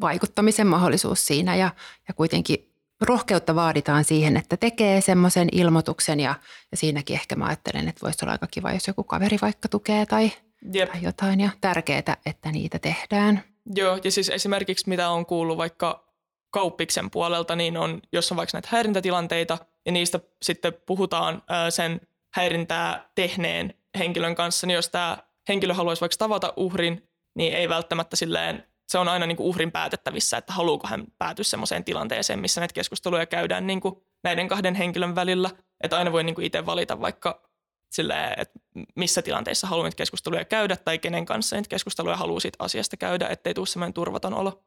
vaikuttamisen 0.00 0.66
mahdollisuus 0.66 1.26
siinä 1.26 1.56
ja, 1.56 1.70
ja 2.08 2.14
kuitenkin 2.14 2.70
rohkeutta 3.00 3.54
vaaditaan 3.54 4.04
siihen, 4.04 4.36
että 4.36 4.56
tekee 4.56 5.00
semmoisen 5.00 5.48
ilmoituksen 5.52 6.20
ja, 6.20 6.34
ja 6.70 6.76
siinäkin 6.76 7.14
ehkä 7.14 7.36
mä 7.36 7.46
ajattelen, 7.46 7.88
että 7.88 8.00
voisi 8.02 8.18
olla 8.24 8.32
aika 8.32 8.46
kiva, 8.46 8.72
jos 8.72 8.88
joku 8.88 9.04
kaveri 9.04 9.38
vaikka 9.42 9.68
tukee 9.68 10.06
tai– 10.06 10.32
Jep. 10.72 10.92
tai 10.92 11.02
jotain 11.02 11.40
ja 11.40 11.50
tärkeää, 11.60 12.16
että 12.26 12.52
niitä 12.52 12.78
tehdään. 12.78 13.44
Joo, 13.74 13.98
ja 14.04 14.10
siis 14.10 14.28
esimerkiksi 14.28 14.88
mitä 14.88 15.08
on 15.08 15.26
kuullut 15.26 15.58
vaikka 15.58 16.10
kauppiksen 16.50 17.10
puolelta, 17.10 17.56
niin 17.56 17.76
on, 17.76 18.02
jos 18.12 18.32
on 18.32 18.36
vaikka 18.36 18.56
näitä 18.56 18.68
häirintätilanteita 18.72 19.58
ja 19.86 19.92
niistä 19.92 20.20
sitten 20.42 20.72
puhutaan 20.86 21.42
sen 21.70 22.00
häirintää 22.34 23.10
tehneen 23.14 23.74
henkilön 23.98 24.34
kanssa, 24.34 24.66
niin 24.66 24.74
jos 24.74 24.88
tämä 24.88 25.18
henkilö 25.48 25.74
haluaisi 25.74 26.00
vaikka 26.00 26.16
tavata 26.18 26.52
uhrin, 26.56 27.08
niin 27.34 27.54
ei 27.54 27.68
välttämättä 27.68 28.16
silleen, 28.16 28.64
se 28.88 28.98
on 28.98 29.08
aina 29.08 29.26
niin 29.26 29.36
kuin 29.36 29.46
uhrin 29.46 29.72
päätettävissä, 29.72 30.36
että 30.36 30.52
haluuko 30.52 30.88
hän 30.88 31.04
päätyä 31.18 31.44
semmoiseen 31.44 31.84
tilanteeseen, 31.84 32.38
missä 32.40 32.60
näitä 32.60 32.74
keskusteluja 32.74 33.26
käydään 33.26 33.66
niin 33.66 33.80
kuin 33.80 33.94
näiden 34.24 34.48
kahden 34.48 34.74
henkilön 34.74 35.14
välillä. 35.14 35.50
Että 35.80 35.98
aina 35.98 36.12
voi 36.12 36.24
niin 36.24 36.34
kuin 36.34 36.44
itse 36.46 36.66
valita 36.66 37.00
vaikka 37.00 37.49
silleen, 37.90 38.40
että 38.40 38.58
missä 38.96 39.22
tilanteissa 39.22 39.66
haluaa 39.66 39.86
niitä 39.86 39.96
keskusteluja 39.96 40.44
käydä 40.44 40.76
tai 40.76 40.98
kenen 40.98 41.26
kanssa 41.26 41.56
niitä 41.56 41.68
keskusteluja 41.68 42.16
haluaa 42.16 42.40
siitä 42.40 42.56
asiasta 42.58 42.96
käydä, 42.96 43.28
ettei 43.28 43.54
tule 43.54 43.66
semmoinen 43.66 43.94
turvaton 43.94 44.34
olo. 44.34 44.64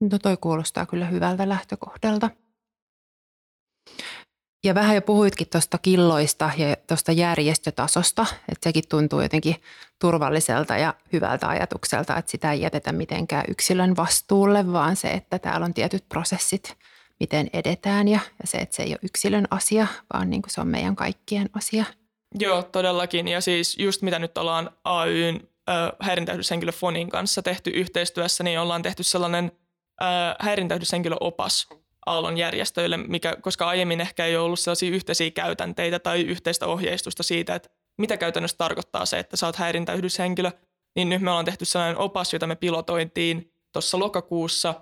No 0.00 0.18
toi 0.18 0.36
kuulostaa 0.36 0.86
kyllä 0.86 1.06
hyvältä 1.06 1.48
lähtökohdalta. 1.48 2.30
Ja 4.64 4.74
vähän 4.74 4.94
jo 4.94 5.02
puhuitkin 5.02 5.48
tuosta 5.48 5.78
killoista 5.78 6.50
ja 6.56 6.76
tuosta 6.76 7.12
järjestötasosta, 7.12 8.26
että 8.48 8.64
sekin 8.64 8.88
tuntuu 8.88 9.20
jotenkin 9.20 9.56
turvalliselta 9.98 10.76
ja 10.76 10.94
hyvältä 11.12 11.48
ajatukselta, 11.48 12.16
että 12.16 12.30
sitä 12.30 12.52
ei 12.52 12.60
jätetä 12.60 12.92
mitenkään 12.92 13.44
yksilön 13.48 13.96
vastuulle, 13.96 14.72
vaan 14.72 14.96
se, 14.96 15.10
että 15.10 15.38
täällä 15.38 15.64
on 15.64 15.74
tietyt 15.74 16.08
prosessit, 16.08 16.76
miten 17.20 17.50
edetään 17.52 18.08
ja, 18.08 18.20
ja 18.42 18.46
se, 18.46 18.58
että 18.58 18.76
se 18.76 18.82
ei 18.82 18.90
ole 18.90 18.98
yksilön 19.02 19.46
asia, 19.50 19.86
vaan 20.12 20.30
niin 20.30 20.42
kuin 20.42 20.50
se 20.50 20.60
on 20.60 20.68
meidän 20.68 20.96
kaikkien 20.96 21.50
asia. 21.52 21.84
Joo, 22.38 22.62
todellakin. 22.62 23.28
Ja 23.28 23.40
siis 23.40 23.78
just 23.78 24.02
mitä 24.02 24.18
nyt 24.18 24.38
ollaan 24.38 24.70
AYn 24.84 25.48
äh, 25.68 25.92
häirintäyhdyshenkilöfonin 26.00 27.10
kanssa 27.10 27.42
tehty 27.42 27.70
yhteistyössä, 27.70 28.44
niin 28.44 28.60
ollaan 28.60 28.82
tehty 28.82 29.02
sellainen 29.02 29.52
häirintäyhdyshenkilöopas 30.38 31.68
Aallon 32.06 32.38
järjestöille, 32.38 32.96
mikä, 32.96 33.36
koska 33.40 33.68
aiemmin 33.68 34.00
ehkä 34.00 34.26
ei 34.26 34.36
ollut 34.36 34.60
sellaisia 34.60 34.90
yhteisiä 34.90 35.30
käytänteitä 35.30 35.98
tai 35.98 36.20
yhteistä 36.20 36.66
ohjeistusta 36.66 37.22
siitä, 37.22 37.54
että 37.54 37.70
mitä 37.98 38.16
käytännössä 38.16 38.56
tarkoittaa 38.56 39.06
se, 39.06 39.18
että 39.18 39.36
sä 39.36 39.46
oot 39.46 39.56
häirintäyhdyshenkilö, 39.56 40.50
niin 40.96 41.08
nyt 41.08 41.22
me 41.22 41.30
ollaan 41.30 41.44
tehty 41.44 41.64
sellainen 41.64 41.98
opas, 41.98 42.32
jota 42.32 42.46
me 42.46 42.56
pilotointiin 42.56 43.52
tuossa 43.72 43.98
lokakuussa 43.98 44.74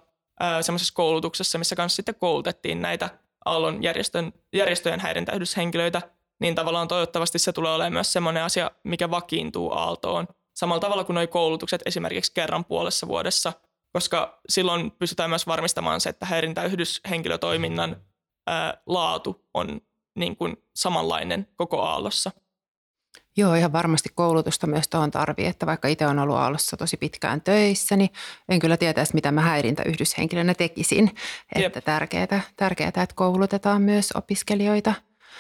semmoisessa 0.60 0.94
koulutuksessa, 0.94 1.58
missä 1.58 1.76
kanssa 1.76 1.96
sitten 1.96 2.14
koulutettiin 2.14 2.82
näitä 2.82 3.10
Aallon 3.44 3.82
järjestön, 3.82 4.32
järjestöjen 4.52 5.00
häirintäyhdyshenkilöitä, 5.00 6.02
niin 6.40 6.54
tavallaan 6.54 6.88
toivottavasti 6.88 7.38
se 7.38 7.52
tulee 7.52 7.72
olemaan 7.72 7.92
myös 7.92 8.12
semmoinen 8.12 8.42
asia, 8.42 8.70
mikä 8.84 9.10
vakiintuu 9.10 9.72
Aaltoon. 9.72 10.26
Samalla 10.54 10.80
tavalla 10.80 11.04
kuin 11.04 11.14
nuo 11.14 11.26
koulutukset 11.26 11.82
esimerkiksi 11.86 12.32
kerran 12.34 12.64
puolessa 12.64 13.08
vuodessa– 13.08 13.52
koska 13.92 14.40
silloin 14.48 14.90
pystytään 14.90 15.30
myös 15.30 15.46
varmistamaan 15.46 16.00
se, 16.00 16.08
että 16.08 16.26
häirintäyhdyshenkilötoiminnan 16.26 17.96
ää, 18.46 18.82
laatu 18.86 19.46
on 19.54 19.80
niin 20.14 20.36
kuin 20.36 20.56
samanlainen 20.76 21.48
koko 21.56 21.82
aallossa. 21.82 22.30
Joo, 23.36 23.54
ihan 23.54 23.72
varmasti 23.72 24.08
koulutusta 24.14 24.66
myös 24.66 24.88
tuohon 24.88 25.10
tarvii, 25.10 25.46
että 25.46 25.66
vaikka 25.66 25.88
itse 25.88 26.06
on 26.06 26.18
ollut 26.18 26.36
aallossa 26.36 26.76
tosi 26.76 26.96
pitkään 26.96 27.40
töissä, 27.40 27.96
niin 27.96 28.10
en 28.48 28.58
kyllä 28.58 28.76
tietäisi, 28.76 29.14
mitä 29.14 29.32
mä 29.32 29.40
häirintäyhdyshenkilönä 29.40 30.54
tekisin. 30.54 31.14
Että 31.54 31.80
tärkeää, 31.80 32.40
tärkeää, 32.56 32.88
että 32.88 33.06
koulutetaan 33.14 33.82
myös 33.82 34.12
opiskelijoita. 34.12 34.94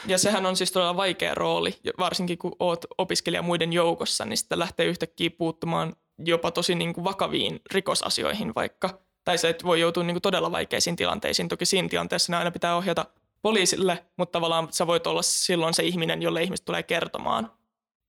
Ja 0.06 0.18
sehän 0.18 0.46
on 0.46 0.56
siis 0.56 0.72
todella 0.72 0.96
vaikea 0.96 1.34
rooli, 1.34 1.74
varsinkin 1.98 2.38
kun 2.38 2.56
oot 2.58 2.84
opiskelija 2.98 3.42
muiden 3.42 3.72
joukossa, 3.72 4.24
niin 4.24 4.36
sitten 4.36 4.58
lähtee 4.58 4.86
yhtäkkiä 4.86 5.30
puuttumaan 5.30 5.96
jopa 6.18 6.50
tosi 6.50 6.74
niin 6.74 6.94
kuin 6.94 7.04
vakaviin 7.04 7.60
rikosasioihin 7.72 8.54
vaikka. 8.54 9.00
Tai 9.24 9.38
se, 9.38 9.48
että 9.48 9.64
voi 9.64 9.80
joutua 9.80 10.02
niin 10.02 10.14
kuin 10.14 10.22
todella 10.22 10.52
vaikeisiin 10.52 10.96
tilanteisiin. 10.96 11.48
Toki 11.48 11.64
siinä 11.64 11.88
tilanteessa 11.88 12.32
ne 12.32 12.36
aina 12.36 12.50
pitää 12.50 12.76
ohjata 12.76 13.06
poliisille, 13.42 14.04
mutta 14.16 14.32
tavallaan 14.32 14.68
sä 14.70 14.86
voit 14.86 15.06
olla 15.06 15.22
silloin 15.22 15.74
se 15.74 15.82
ihminen, 15.82 16.22
jolle 16.22 16.42
ihmiset 16.42 16.64
tulee 16.64 16.82
kertomaan 16.82 17.52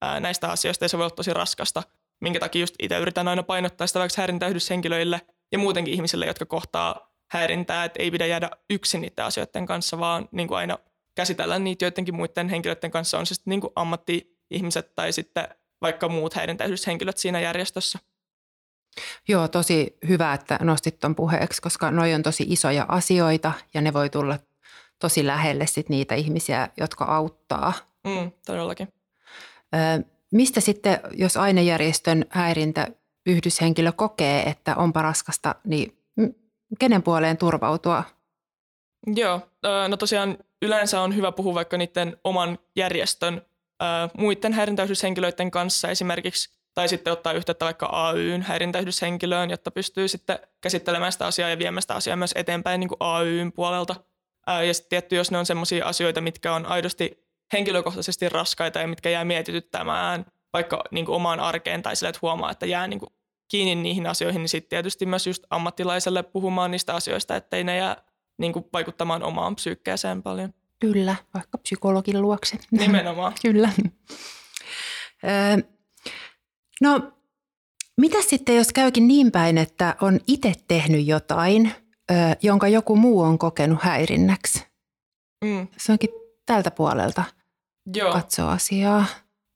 ää, 0.02 0.20
näistä 0.20 0.52
asioista 0.52 0.86
ja 0.86 0.90
se 0.90 0.98
voi 0.98 1.04
olla 1.04 1.16
tosi 1.16 1.34
raskasta. 1.34 1.84
Minkä 2.22 2.40
takia 2.40 2.62
just 2.62 2.76
itse 2.80 2.98
yritän 2.98 3.28
aina 3.28 3.44
painottaa 3.44 3.88
sitä 3.88 4.00
vaikka 4.00 4.22
häirintäyhdyshenkilöille 4.22 5.22
ja 5.52 5.60
muutenkin 5.60 5.94
ihmisille, 5.94 6.26
jotka 6.26 6.46
kohtaa 6.46 7.14
häirintää, 7.32 7.86
että 7.86 8.04
ei 8.04 8.12
pidä 8.12 8.26
jäädä 8.26 8.50
yksin 8.70 9.02
niiden 9.02 9.26
asioiden 9.26 9.66
kanssa, 9.66 10.00
vaan 10.00 10.30
niin 10.32 10.48
kuin 10.48 10.58
aina 10.58 10.78
käsitellä 11.20 11.60
niitä 11.60 11.86
joidenkin 11.86 12.16
muiden 12.16 12.50
henkilöiden 12.50 12.92
kanssa, 12.92 13.20
on 13.20 13.26
se 13.26 13.36
sitten 13.36 13.52
niin 13.52 13.62
kuin 13.62 13.74
ammatti-ihmiset 13.76 14.96
tai 14.96 15.14
sitten 15.14 15.48
vaikka 15.82 16.10
muut 16.10 16.34
häirintäyhdyshenkilöt 16.34 17.18
siinä 17.18 17.40
järjestössä. 17.40 18.00
Joo, 19.28 19.48
tosi 19.48 19.98
hyvä, 20.08 20.34
että 20.34 20.60
nostit 20.62 21.00
tuon 21.00 21.16
puheeksi, 21.16 21.62
koska 21.62 21.92
noi 21.92 22.14
on 22.14 22.24
tosi 22.24 22.46
isoja 22.48 22.86
asioita 22.88 23.52
ja 23.74 23.82
ne 23.82 23.94
voi 23.94 24.10
tulla 24.10 24.40
tosi 25.00 25.26
lähelle 25.26 25.68
sit 25.68 25.90
niitä 25.90 26.16
ihmisiä, 26.16 26.70
jotka 26.78 27.06
auttaa. 27.06 27.74
Mm, 28.04 28.32
todellakin. 28.46 28.88
Ö, 29.76 30.04
mistä 30.32 30.62
sitten, 30.62 31.00
jos 31.14 31.38
ainejärjestön 31.38 32.26
häirintäyhdyshenkilö 32.30 33.92
kokee, 33.92 34.44
että 34.44 34.76
onpa 34.76 35.02
raskasta, 35.02 35.56
niin 35.66 35.98
kenen 36.80 37.04
puoleen 37.04 37.38
turvautua? 37.38 38.04
Joo, 39.16 39.42
no 39.88 39.98
tosiaan 39.98 40.38
yleensä 40.62 41.02
on 41.02 41.16
hyvä 41.16 41.32
puhua 41.32 41.54
vaikka 41.54 41.78
niiden 41.78 42.18
oman 42.24 42.60
järjestön 42.76 43.42
muiden 44.18 44.54
häirintäyhdyshenkilöiden 44.54 45.52
kanssa 45.52 45.90
esimerkiksi, 45.90 46.60
tai 46.74 46.90
sitten 46.90 47.14
ottaa 47.14 47.34
yhteyttä 47.34 47.66
vaikka 47.66 47.86
AYn 47.86 48.42
häirintäyhdyshenkilöön, 48.42 49.50
jotta 49.50 49.72
pystyy 49.72 50.08
sitten 50.08 50.40
käsittelemään 50.62 51.12
sitä 51.12 51.26
asiaa 51.26 51.50
ja 51.50 51.60
viemään 51.60 51.82
sitä 51.82 51.96
asiaa 51.96 52.18
myös 52.18 52.34
eteenpäin 52.36 52.80
niin 52.80 52.90
kuin 52.90 52.98
AYn 53.00 53.52
puolelta. 53.52 53.96
ja 54.68 54.74
sitten 54.74 54.90
tietty, 54.90 55.16
jos 55.16 55.32
ne 55.32 55.38
on 55.38 55.46
sellaisia 55.46 55.86
asioita, 55.86 56.22
mitkä 56.22 56.54
on 56.54 56.66
aidosti 56.66 57.30
henkilökohtaisesti 57.54 58.30
raskaita 58.30 58.80
ja 58.80 58.88
mitkä 58.88 59.10
jää 59.10 59.26
mietityttämään 59.26 60.26
vaikka 60.54 60.84
niin 60.92 61.06
kuin 61.06 61.16
omaan 61.16 61.40
arkeen 61.40 61.82
tai 61.82 61.96
sille, 61.96 62.10
että 62.10 62.20
huomaa, 62.22 62.52
että 62.52 62.66
jää 62.66 62.88
niin 62.88 63.00
kuin 63.00 63.10
kiinni 63.52 63.76
niihin 63.76 64.08
asioihin, 64.08 64.42
niin 64.42 64.50
sitten 64.50 64.70
tietysti 64.70 65.06
myös 65.06 65.28
just 65.28 65.44
ammattilaiselle 65.50 66.24
puhumaan 66.24 66.72
niistä 66.72 66.96
asioista, 66.96 67.36
ettei 67.36 67.64
ne 67.64 67.78
jää 67.78 68.09
niin 68.40 68.54
kuin 68.54 68.66
vaikuttamaan 68.74 69.24
omaan 69.24 69.56
psyykkeeseen 69.56 70.24
paljon. 70.24 70.54
Kyllä, 70.80 71.16
vaikka 71.34 71.58
psykologin 71.58 72.22
luokse. 72.22 72.58
Nimenomaan. 72.72 73.34
Kyllä. 73.42 73.70
no, 76.82 77.12
mitä 77.98 78.18
sitten, 78.22 78.56
jos 78.56 78.74
käykin 78.74 79.08
niin 79.08 79.32
päin, 79.32 79.58
että 79.58 79.96
on 80.02 80.20
itse 80.28 80.54
tehnyt 80.68 81.08
jotain, 81.08 81.72
jonka 82.42 82.68
joku 82.68 82.96
muu 82.96 83.22
on 83.22 83.40
kokenut 83.40 83.80
häirinnäksi? 83.82 84.66
Mm. 85.46 85.68
Se 85.78 85.92
onkin 85.92 86.10
tältä 86.46 86.72
puolelta 86.72 87.24
Joo. 87.96 88.14
katsoa 88.14 88.52
asiaa. 88.52 89.06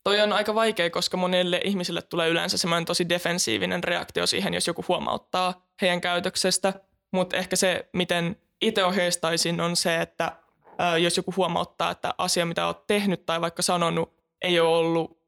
Toi 0.03 0.21
on 0.21 0.33
aika 0.33 0.55
vaikea, 0.55 0.89
koska 0.89 1.17
monille 1.17 1.61
ihmisille 1.63 2.01
tulee 2.01 2.29
yleensä 2.29 2.57
semmoinen 2.57 2.85
tosi 2.85 3.09
defensiivinen 3.09 3.83
reaktio 3.83 4.27
siihen, 4.27 4.53
jos 4.53 4.67
joku 4.67 4.85
huomauttaa 4.87 5.67
heidän 5.81 6.01
käytöksestä. 6.01 6.73
Mutta 7.11 7.37
ehkä 7.37 7.55
se, 7.55 7.89
miten 7.93 8.35
itse 8.63 8.83
ohjeistaisin, 8.83 9.61
on 9.61 9.75
se, 9.75 10.01
että 10.01 10.31
jos 11.01 11.17
joku 11.17 11.33
huomauttaa, 11.37 11.91
että 11.91 12.13
asia, 12.17 12.45
mitä 12.45 12.67
olet 12.67 12.87
tehnyt 12.87 13.25
tai 13.25 13.41
vaikka 13.41 13.61
sanonut, 13.61 14.13
ei 14.41 14.59
ole 14.59 14.77
ollut 14.77 15.23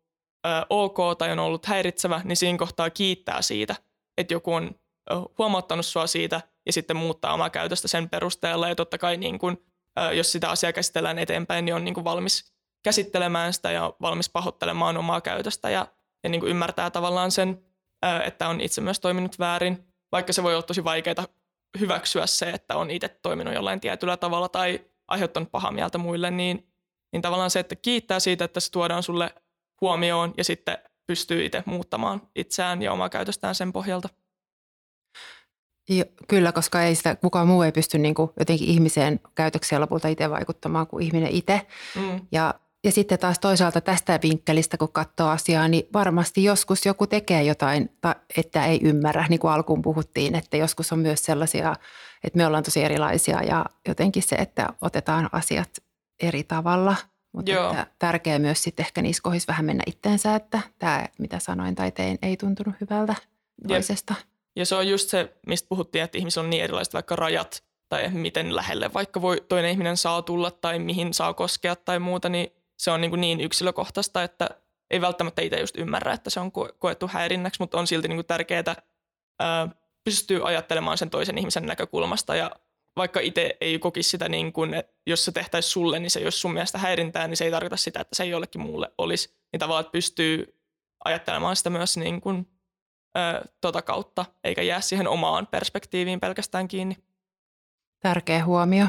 ok 0.70 0.98
tai 1.18 1.32
on 1.32 1.39
ollut 1.39 1.65
häiritsevä, 1.65 2.22
niin 2.24 2.38
siinä 2.38 2.58
kohtaa 2.58 2.89
kiittää 2.89 3.42
siitä, 3.42 3.75
että 4.18 4.34
joku 4.34 4.54
on 4.54 4.75
huomauttanut 5.38 5.86
sua 5.86 6.08
siitä 6.08 6.42
ja 6.65 6.74
sitten 6.74 6.98
muuttaa 6.98 7.34
omaa 7.34 7.50
käytöstä 7.50 7.88
sen 7.88 8.10
perusteella. 8.10 8.70
Ja 8.70 8.75
totta 8.75 8.98
kai 8.98 9.18
niin 9.18 9.39
kun, 9.39 9.63
jos 10.13 10.32
sitä 10.32 10.50
asiaa 10.50 10.74
käsitellään 10.74 11.20
eteenpäin, 11.20 11.65
niin 11.65 11.75
on 11.75 11.84
niin 11.84 11.94
kun 11.94 12.04
valmis 12.04 12.54
käsittelemään 12.84 13.54
sitä 13.54 13.72
ja 13.72 13.94
valmis 14.01 14.30
pahoittelemaan 14.30 14.98
omaa 14.98 15.22
käytöstä 15.22 15.70
ja, 15.70 15.88
ja 16.24 16.30
niin 16.30 16.48
ymmärtää 16.48 16.89
tavallaan 16.89 17.32
sen, 17.32 17.65
että 18.25 18.48
on 18.48 18.62
itse 18.62 18.82
myös 18.82 19.00
toiminut 19.00 19.39
väärin, 19.39 19.88
vaikka 20.12 20.34
se 20.34 20.44
voi 20.44 20.54
olla 20.54 20.63
tosi 20.63 20.84
vaikeaa 20.84 21.27
hyväksyä 21.79 22.27
se, 22.27 22.50
että 22.50 22.75
on 22.75 22.91
itse 22.91 23.08
toiminut 23.08 23.53
jollain 23.53 23.79
tietyllä 23.79 24.17
tavalla 24.17 24.50
tai 24.50 24.79
aiheuttanut 25.08 25.51
pahaa 25.51 25.72
mieltä 25.72 25.98
muille, 25.98 26.32
niin, 26.32 26.67
niin 27.13 27.22
tavallaan 27.22 27.51
se, 27.51 27.60
että 27.60 27.75
kiittää 27.75 28.20
siitä, 28.20 28.46
että 28.46 28.60
se 28.60 28.72
tuodaan 28.72 29.03
sulle 29.03 29.36
huomioon 29.82 30.34
ja 30.38 30.44
sitten 30.44 30.77
pystyy 31.08 31.46
itse 31.46 31.63
muuttamaan 31.65 32.22
itseään 32.36 32.82
ja 32.82 32.94
omaa 32.94 33.10
käytöstään 33.10 33.55
sen 33.55 33.74
pohjalta. 33.74 34.10
Jo, 35.89 36.05
kyllä, 36.27 36.51
koska 36.51 36.84
ei 36.84 36.96
sitä, 36.96 37.15
kukaan 37.15 37.48
muu 37.48 37.62
ei 37.62 37.72
pysty 37.72 37.98
niin 37.98 38.15
kuin 38.15 38.32
jotenkin 38.39 38.67
ihmiseen 38.67 39.20
käytökseen 39.36 39.82
lopulta 39.82 40.08
itse 40.08 40.29
vaikuttamaan 40.29 40.88
kuin 40.88 41.03
ihminen 41.03 41.32
itse. 41.32 41.67
Mm. 41.96 42.27
Ja, 42.32 42.53
ja 42.86 42.92
sitten 42.92 43.20
taas 43.20 43.39
toisaalta 43.39 43.82
tästä 43.82 44.20
vinkkelistä, 44.24 44.77
kun 44.77 44.92
katsoo 44.92 45.27
asiaa, 45.27 45.68
niin 45.68 45.88
varmasti 45.94 46.44
joskus 46.44 46.86
joku 46.86 47.08
tekee 47.08 47.44
jotain, 47.44 47.89
että 48.38 48.65
ei 48.65 48.80
ymmärrä, 48.84 49.25
niin 49.30 49.39
kuin 49.39 49.51
alkuun 49.51 49.82
puhuttiin, 49.82 50.36
että 50.36 50.58
joskus 50.58 50.92
on 50.92 51.00
myös 51.00 51.25
sellaisia 51.25 51.75
että 52.25 52.38
me 52.38 52.46
ollaan 52.46 52.63
tosi 52.63 52.84
erilaisia 52.84 53.44
ja 53.44 53.65
jotenkin 53.88 54.24
se, 54.24 54.36
että 54.36 54.68
otetaan 54.82 55.30
asiat 55.32 55.70
eri 56.22 56.44
tavalla. 56.44 56.96
Mutta 57.32 57.51
että 57.51 57.88
tärkeää 58.00 58.39
myös 58.39 58.63
sitten 58.63 58.86
ehkä 58.86 59.01
niissä 59.01 59.24
kohdissa 59.24 59.48
vähän 59.48 59.65
mennä 59.65 59.84
itteensä, 59.88 60.36
että 60.36 60.60
tämä 60.80 61.06
mitä 61.20 61.39
sanoin 61.39 61.75
tai 61.75 61.92
tein 61.92 62.18
ei 62.22 62.38
tuntunut 62.38 62.75
hyvältä 62.82 63.15
toisesta. 63.68 64.13
Ja, 64.18 64.25
ja 64.56 64.65
se 64.65 64.75
on 64.75 64.88
just 64.88 65.10
se, 65.10 65.38
mistä 65.48 65.70
puhuttiin, 65.70 66.04
että 66.04 66.18
ihmisillä 66.18 66.44
on 66.44 66.50
niin 66.50 66.63
erilaiset 66.63 66.94
vaikka 66.94 67.15
rajat 67.15 67.63
tai 67.89 68.10
miten 68.10 68.56
lähelle 68.56 68.94
vaikka 68.94 69.22
voi 69.22 69.42
toinen 69.50 69.72
ihminen 69.72 69.98
saa 69.98 70.22
tulla 70.22 70.51
tai 70.51 70.80
mihin 70.80 71.13
saa 71.13 71.34
koskea 71.34 71.75
tai 71.75 72.00
muuta, 72.00 72.30
niin 72.30 72.55
se 72.77 72.91
on 72.91 73.01
niin, 73.01 73.12
kuin 73.12 73.22
niin 73.22 73.41
yksilökohtaista, 73.41 74.24
että 74.24 74.50
ei 74.91 75.01
välttämättä 75.01 75.41
itse 75.41 75.60
just 75.60 75.77
ymmärrä, 75.77 76.13
että 76.13 76.29
se 76.29 76.39
on 76.39 76.51
koettu 76.79 77.08
häirinnäksi, 77.08 77.62
mutta 77.62 77.77
on 77.77 77.88
silti 77.88 78.08
niin 78.08 78.17
kuin 78.17 78.25
tärkeää 78.25 78.75
ää, 79.39 79.70
pystyy 80.03 80.48
ajattelemaan 80.48 80.98
sen 80.98 81.10
toisen 81.10 81.38
ihmisen 81.38 81.65
näkökulmasta 81.65 82.36
ja 82.36 82.51
vaikka 82.96 83.20
itse 83.20 83.58
ei 83.62 83.79
kokisi 83.79 84.10
sitä 84.10 84.29
niin 84.29 84.53
kuin, 84.53 84.74
että 84.74 84.94
jos 85.08 85.25
se 85.25 85.32
tehtäisiin 85.32 85.72
sulle, 85.72 86.00
niin 86.00 86.12
se 86.12 86.20
jos 86.20 86.41
sun 86.41 86.53
mielestä 86.53 86.77
häirintää, 86.77 87.27
niin 87.27 87.38
se 87.38 87.46
ei 87.46 87.51
tarkoita 87.51 87.77
sitä, 87.77 88.00
että 88.00 88.15
se 88.15 88.24
ei 88.24 88.29
jollekin 88.29 88.62
muulle 88.62 88.91
olisi. 88.98 89.38
Niin 89.51 89.60
tavallaan, 89.60 89.82
että 89.82 89.91
pystyy 89.91 90.60
ajattelemaan 91.05 91.55
sitä 91.55 91.70
myös 91.70 91.98
niin 91.98 92.22
kuin, 92.22 92.48
ää, 93.15 93.41
tota 93.62 93.82
kautta, 93.82 94.25
eikä 94.44 94.62
jää 94.62 94.82
siihen 94.82 95.08
omaan 95.08 95.48
perspektiiviin 95.48 96.20
pelkästään 96.20 96.67
kiinni. 96.67 96.98
Tärkeä 98.00 98.46
huomio. 98.46 98.86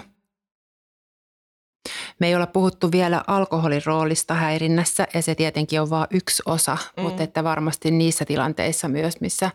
Me 2.20 2.26
ei 2.26 2.34
olla 2.34 2.46
puhuttu 2.46 2.92
vielä 2.92 3.22
alkoholin 3.26 3.82
roolista 3.86 4.34
häirinnässä 4.34 5.06
ja 5.14 5.22
se 5.22 5.34
tietenkin 5.34 5.80
on 5.80 5.90
vain 5.90 6.06
yksi 6.10 6.42
osa, 6.46 6.78
mm. 6.96 7.02
mutta 7.02 7.22
että 7.22 7.44
varmasti 7.44 7.90
niissä 7.90 8.24
tilanteissa 8.24 8.88
myös, 8.88 9.20
missä 9.20 9.50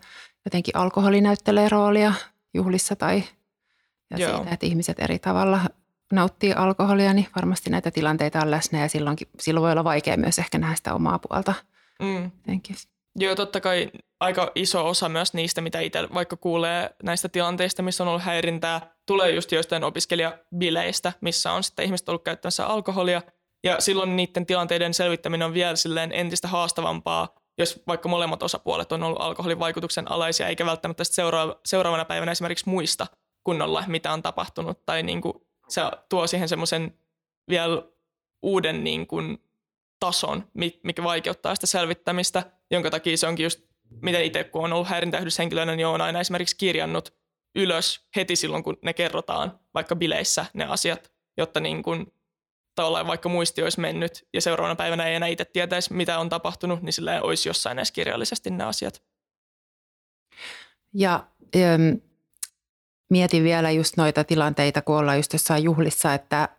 jotenkin 0.45 0.77
alkoholi 0.77 1.21
näyttelee 1.21 1.69
roolia 1.69 2.13
juhlissa 2.53 2.95
tai 2.95 3.23
ja 4.09 4.17
Joo. 4.17 4.37
siitä, 4.37 4.51
että 4.51 4.65
ihmiset 4.65 4.99
eri 4.99 5.19
tavalla 5.19 5.59
nauttii 6.11 6.53
alkoholia, 6.53 7.13
niin 7.13 7.27
varmasti 7.35 7.69
näitä 7.69 7.91
tilanteita 7.91 8.41
on 8.41 8.51
läsnä 8.51 8.79
ja 8.79 8.89
silloinkin, 8.89 9.27
silloin 9.39 9.61
voi 9.61 9.71
olla 9.71 9.83
vaikea 9.83 10.17
myös 10.17 10.39
ehkä 10.39 10.57
nähdä 10.57 10.75
sitä 10.75 10.93
omaa 10.93 11.19
puolta. 11.19 11.53
Mm. 12.01 12.31
Joo, 13.15 13.35
totta 13.35 13.61
kai 13.61 13.91
aika 14.19 14.51
iso 14.55 14.87
osa 14.87 15.09
myös 15.09 15.33
niistä, 15.33 15.61
mitä 15.61 15.79
itse 15.79 16.07
vaikka 16.13 16.37
kuulee 16.37 16.89
näistä 17.03 17.29
tilanteista, 17.29 17.81
missä 17.81 18.03
on 18.03 18.07
ollut 18.07 18.21
häirintää, 18.21 18.95
tulee 19.05 19.31
just 19.31 19.51
joistain 19.51 19.83
opiskelijabileistä, 19.83 21.13
missä 21.21 21.51
on 21.51 21.63
sitten 21.63 21.85
ihmiset 21.85 22.09
ollut 22.09 22.23
käyttämässä 22.23 22.65
alkoholia. 22.65 23.21
Ja 23.63 23.81
silloin 23.81 24.15
niiden 24.15 24.45
tilanteiden 24.45 24.93
selvittäminen 24.93 25.45
on 25.45 25.53
vielä 25.53 25.75
silleen 25.75 26.11
entistä 26.11 26.47
haastavampaa, 26.47 27.35
jos 27.57 27.83
vaikka 27.87 28.09
molemmat 28.09 28.43
osapuolet 28.43 28.91
on 28.91 29.03
ollut 29.03 29.21
alkoholin 29.21 29.59
vaikutuksen 29.59 30.11
alaisia, 30.11 30.47
eikä 30.47 30.65
välttämättä 30.65 31.03
seuraava, 31.03 31.59
seuraavana 31.65 32.05
päivänä 32.05 32.31
esimerkiksi 32.31 32.69
muista 32.69 33.07
kunnolla, 33.43 33.83
mitä 33.87 34.13
on 34.13 34.21
tapahtunut. 34.21 34.85
Tai 34.85 35.03
niin 35.03 35.21
kuin 35.21 35.33
se 35.67 35.81
tuo 36.09 36.27
siihen 36.27 36.49
semmoisen 36.49 36.97
vielä 37.49 37.83
uuden 38.41 38.83
niin 38.83 39.07
kuin 39.07 39.43
tason, 39.99 40.47
mikä 40.83 41.03
vaikeuttaa 41.03 41.55
sitä 41.55 41.67
selvittämistä, 41.67 42.43
jonka 42.71 42.89
takia 42.89 43.17
se 43.17 43.27
onkin 43.27 43.43
just, 43.43 43.59
miten 44.01 44.23
itse 44.23 44.43
kun 44.43 44.63
on 44.63 44.73
ollut 44.73 44.87
häirintäyhdyshenkilönä, 44.87 45.75
niin 45.75 45.87
on 45.87 46.01
aina 46.01 46.19
esimerkiksi 46.19 46.57
kirjannut 46.57 47.13
ylös 47.55 48.07
heti 48.15 48.35
silloin, 48.35 48.63
kun 48.63 48.77
ne 48.81 48.93
kerrotaan, 48.93 49.59
vaikka 49.73 49.95
bileissä 49.95 50.45
ne 50.53 50.65
asiat, 50.65 51.11
jotta 51.37 51.59
niin 51.59 51.83
kuin, 51.83 52.13
tavallaan 52.75 53.07
vaikka 53.07 53.29
muisti 53.29 53.63
olisi 53.63 53.79
mennyt 53.79 54.27
ja 54.33 54.41
seuraavana 54.41 54.75
päivänä 54.75 55.07
ei 55.07 55.15
enää 55.15 55.29
itse 55.29 55.45
tietäisi, 55.45 55.93
mitä 55.93 56.19
on 56.19 56.29
tapahtunut, 56.29 56.81
niin 56.81 56.93
sillä 56.93 57.21
olisi 57.21 57.49
jossain 57.49 57.79
edes 57.79 57.91
kirjallisesti 57.91 58.49
ne 58.49 58.63
asiat. 58.63 59.03
Ja 60.93 61.27
ähm, 61.55 61.93
mietin 63.09 63.43
vielä 63.43 63.71
just 63.71 63.97
noita 63.97 64.23
tilanteita, 64.23 64.81
kun 64.81 64.97
ollaan 64.97 65.17
just 65.17 65.33
jossain 65.33 65.63
juhlissa, 65.63 66.13
että 66.13 66.49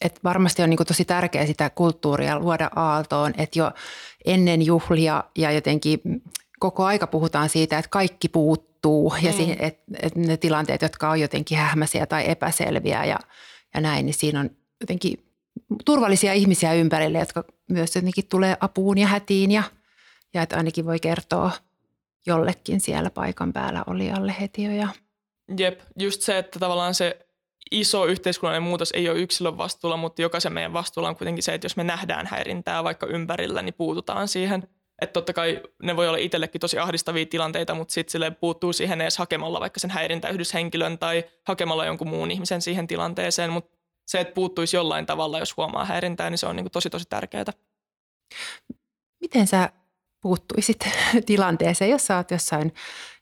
et 0.00 0.20
varmasti 0.24 0.62
on 0.62 0.70
niin 0.70 0.86
tosi 0.86 1.04
tärkeää 1.04 1.46
sitä 1.46 1.70
kulttuuria 1.70 2.38
luoda 2.38 2.70
aaltoon, 2.76 3.32
että 3.38 3.58
jo 3.58 3.72
ennen 4.24 4.62
juhlia 4.62 5.24
ja 5.38 5.50
jotenkin 5.52 6.00
koko 6.58 6.84
aika 6.84 7.06
puhutaan 7.06 7.48
siitä, 7.48 7.78
että 7.78 7.88
kaikki 7.88 8.28
puuttuu 8.28 9.14
ja 9.22 9.32
mm. 9.32 9.56
että 9.58 9.82
et 10.02 10.16
ne 10.16 10.36
tilanteet, 10.36 10.82
jotka 10.82 11.10
on 11.10 11.20
jotenkin 11.20 11.58
hähmäisiä 11.58 12.06
tai 12.06 12.30
epäselviä 12.30 13.04
ja, 13.04 13.18
ja 13.74 13.80
näin, 13.80 14.06
niin 14.06 14.14
siinä 14.14 14.40
on 14.40 14.50
jotenkin 14.80 15.24
turvallisia 15.84 16.32
ihmisiä 16.32 16.74
ympärille, 16.74 17.18
jotka 17.18 17.44
myös 17.68 17.96
jotenkin 17.96 18.26
tulee 18.26 18.56
apuun 18.60 18.98
ja 18.98 19.06
hätiin 19.06 19.50
ja, 19.50 19.62
ja 20.34 20.42
että 20.42 20.56
ainakin 20.56 20.86
voi 20.86 21.00
kertoa 21.00 21.50
jollekin 22.26 22.80
siellä 22.80 23.10
paikan 23.10 23.52
päällä 23.52 23.84
olijalle 23.86 24.34
heti 24.40 24.64
jo. 24.64 24.72
Ja. 24.72 24.88
Jep, 25.58 25.80
just 25.98 26.22
se, 26.22 26.38
että 26.38 26.58
tavallaan 26.58 26.94
se 26.94 27.26
iso 27.70 28.06
yhteiskunnallinen 28.06 28.68
muutos 28.68 28.90
ei 28.90 29.08
ole 29.08 29.18
yksilön 29.18 29.58
vastuulla, 29.58 29.96
mutta 29.96 30.22
jokaisen 30.22 30.52
meidän 30.52 30.72
vastuulla 30.72 31.08
on 31.08 31.16
kuitenkin 31.16 31.42
se, 31.42 31.54
että 31.54 31.64
jos 31.64 31.76
me 31.76 31.84
nähdään 31.84 32.26
häirintää 32.26 32.84
vaikka 32.84 33.06
ympärillä, 33.06 33.62
niin 33.62 33.74
puututaan 33.74 34.28
siihen. 34.28 34.68
Että 35.02 35.12
totta 35.12 35.32
kai 35.32 35.62
ne 35.82 35.96
voi 35.96 36.08
olla 36.08 36.18
itsellekin 36.18 36.60
tosi 36.60 36.78
ahdistavia 36.78 37.26
tilanteita, 37.26 37.74
mutta 37.74 37.94
sitten 37.94 38.12
sille 38.12 38.30
puuttuu 38.30 38.72
siihen 38.72 39.00
edes 39.00 39.18
hakemalla 39.18 39.60
vaikka 39.60 39.80
sen 39.80 39.90
häirintäyhdyshenkilön 39.90 40.98
tai 40.98 41.24
hakemalla 41.46 41.84
jonkun 41.84 42.08
muun 42.08 42.30
ihmisen 42.30 42.62
siihen 42.62 42.86
tilanteeseen, 42.86 43.50
mutta 43.50 43.78
se, 44.06 44.20
että 44.20 44.34
puuttuisi 44.34 44.76
jollain 44.76 45.06
tavalla, 45.06 45.38
jos 45.38 45.56
huomaa 45.56 45.84
häirintää, 45.84 46.30
niin 46.30 46.38
se 46.38 46.46
on 46.46 46.56
niin 46.56 46.64
kuin 46.64 46.72
tosi 46.72 46.90
tosi 46.90 47.04
tärkeää. 47.08 47.44
Miten 49.20 49.46
sä 49.46 49.72
puuttuisit 50.20 50.78
tilanteeseen, 51.26 51.90
jos 51.90 52.06
sä 52.06 52.16
oot 52.16 52.30
jossain 52.30 52.72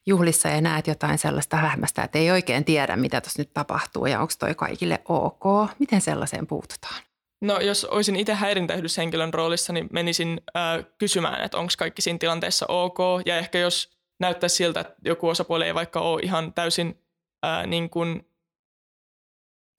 juhlissa 0.08 0.48
ja 0.48 0.60
näet 0.60 0.86
jotain 0.86 1.18
sellaista 1.18 1.56
hämmästä, 1.56 2.02
että 2.02 2.18
ei 2.18 2.30
oikein 2.30 2.64
tiedä, 2.64 2.96
mitä 2.96 3.20
tuossa 3.20 3.42
nyt 3.42 3.54
tapahtuu 3.54 4.06
ja 4.06 4.20
onko 4.20 4.32
toi 4.38 4.54
kaikille 4.54 5.02
ok. 5.08 5.70
Miten 5.78 6.00
sellaiseen 6.00 6.46
puututaan? 6.46 7.02
No 7.42 7.60
jos 7.60 7.84
olisin 7.84 8.16
itse 8.16 8.34
häirintäyhdyshenkilön 8.34 9.34
roolissa, 9.34 9.72
niin 9.72 9.88
menisin 9.92 10.40
äh, 10.56 10.84
kysymään, 10.98 11.44
että 11.44 11.58
onko 11.58 11.72
kaikki 11.78 12.02
siinä 12.02 12.18
tilanteessa 12.18 12.66
ok. 12.68 12.98
Ja 13.26 13.36
ehkä 13.38 13.58
jos 13.58 13.98
näyttäisi 14.20 14.56
siltä, 14.56 14.80
että 14.80 14.94
joku 15.04 15.28
osapuoli 15.28 15.64
ei 15.64 15.74
vaikka 15.74 16.00
ole 16.00 16.22
ihan 16.22 16.52
täysin 16.52 17.02
äh, 17.46 17.66
niin 17.66 17.90
kuin 17.90 18.27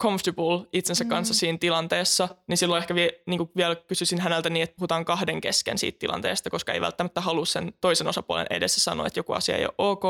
comfortable 0.02 0.68
itsensä 0.74 1.04
mm. 1.04 1.10
kanssa 1.10 1.34
siinä 1.34 1.58
tilanteessa, 1.58 2.30
niin 2.48 2.58
silloin 2.58 2.82
ehkä 2.82 2.96
vie, 2.96 3.22
niin 3.28 3.38
kuin 3.38 3.52
vielä 3.56 3.76
kysyisin 3.76 4.20
häneltä 4.20 4.50
niin, 4.50 4.64
että 4.64 4.76
puhutaan 4.76 5.06
kahden 5.06 5.42
kesken 5.42 5.78
siitä 5.78 6.00
tilanteesta, 6.00 6.50
koska 6.50 6.74
ei 6.74 6.82
välttämättä 6.82 7.22
halua 7.22 7.46
sen 7.46 7.74
toisen 7.82 8.08
osapuolen 8.08 8.48
edessä 8.50 8.82
sanoa, 8.82 9.08
että 9.08 9.20
joku 9.20 9.34
asia 9.34 9.58
ei 9.58 9.66
ole 9.66 9.74
ok. 9.78 10.04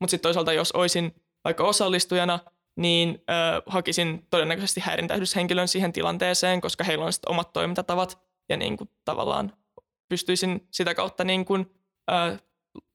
Mutta 0.00 0.10
sitten 0.10 0.28
toisaalta, 0.28 0.52
jos 0.52 0.72
olisin 0.72 1.14
vaikka 1.44 1.64
osallistujana, 1.64 2.38
niin 2.76 3.22
ö, 3.30 3.62
hakisin 3.66 4.26
todennäköisesti 4.30 4.80
häirintäyhdyshenkilön 4.80 5.68
siihen 5.68 5.92
tilanteeseen, 5.92 6.60
koska 6.60 6.84
heillä 6.84 7.04
on 7.04 7.12
sitten 7.12 7.30
omat 7.30 7.52
toimintatavat 7.52 8.18
ja 8.48 8.56
niin 8.56 8.76
kuin 8.76 8.90
tavallaan 9.04 9.52
pystyisin 10.08 10.68
sitä 10.70 10.94
kautta 10.94 11.24
niin 11.24 11.44
kuin, 11.44 11.70
ö, 12.10 12.38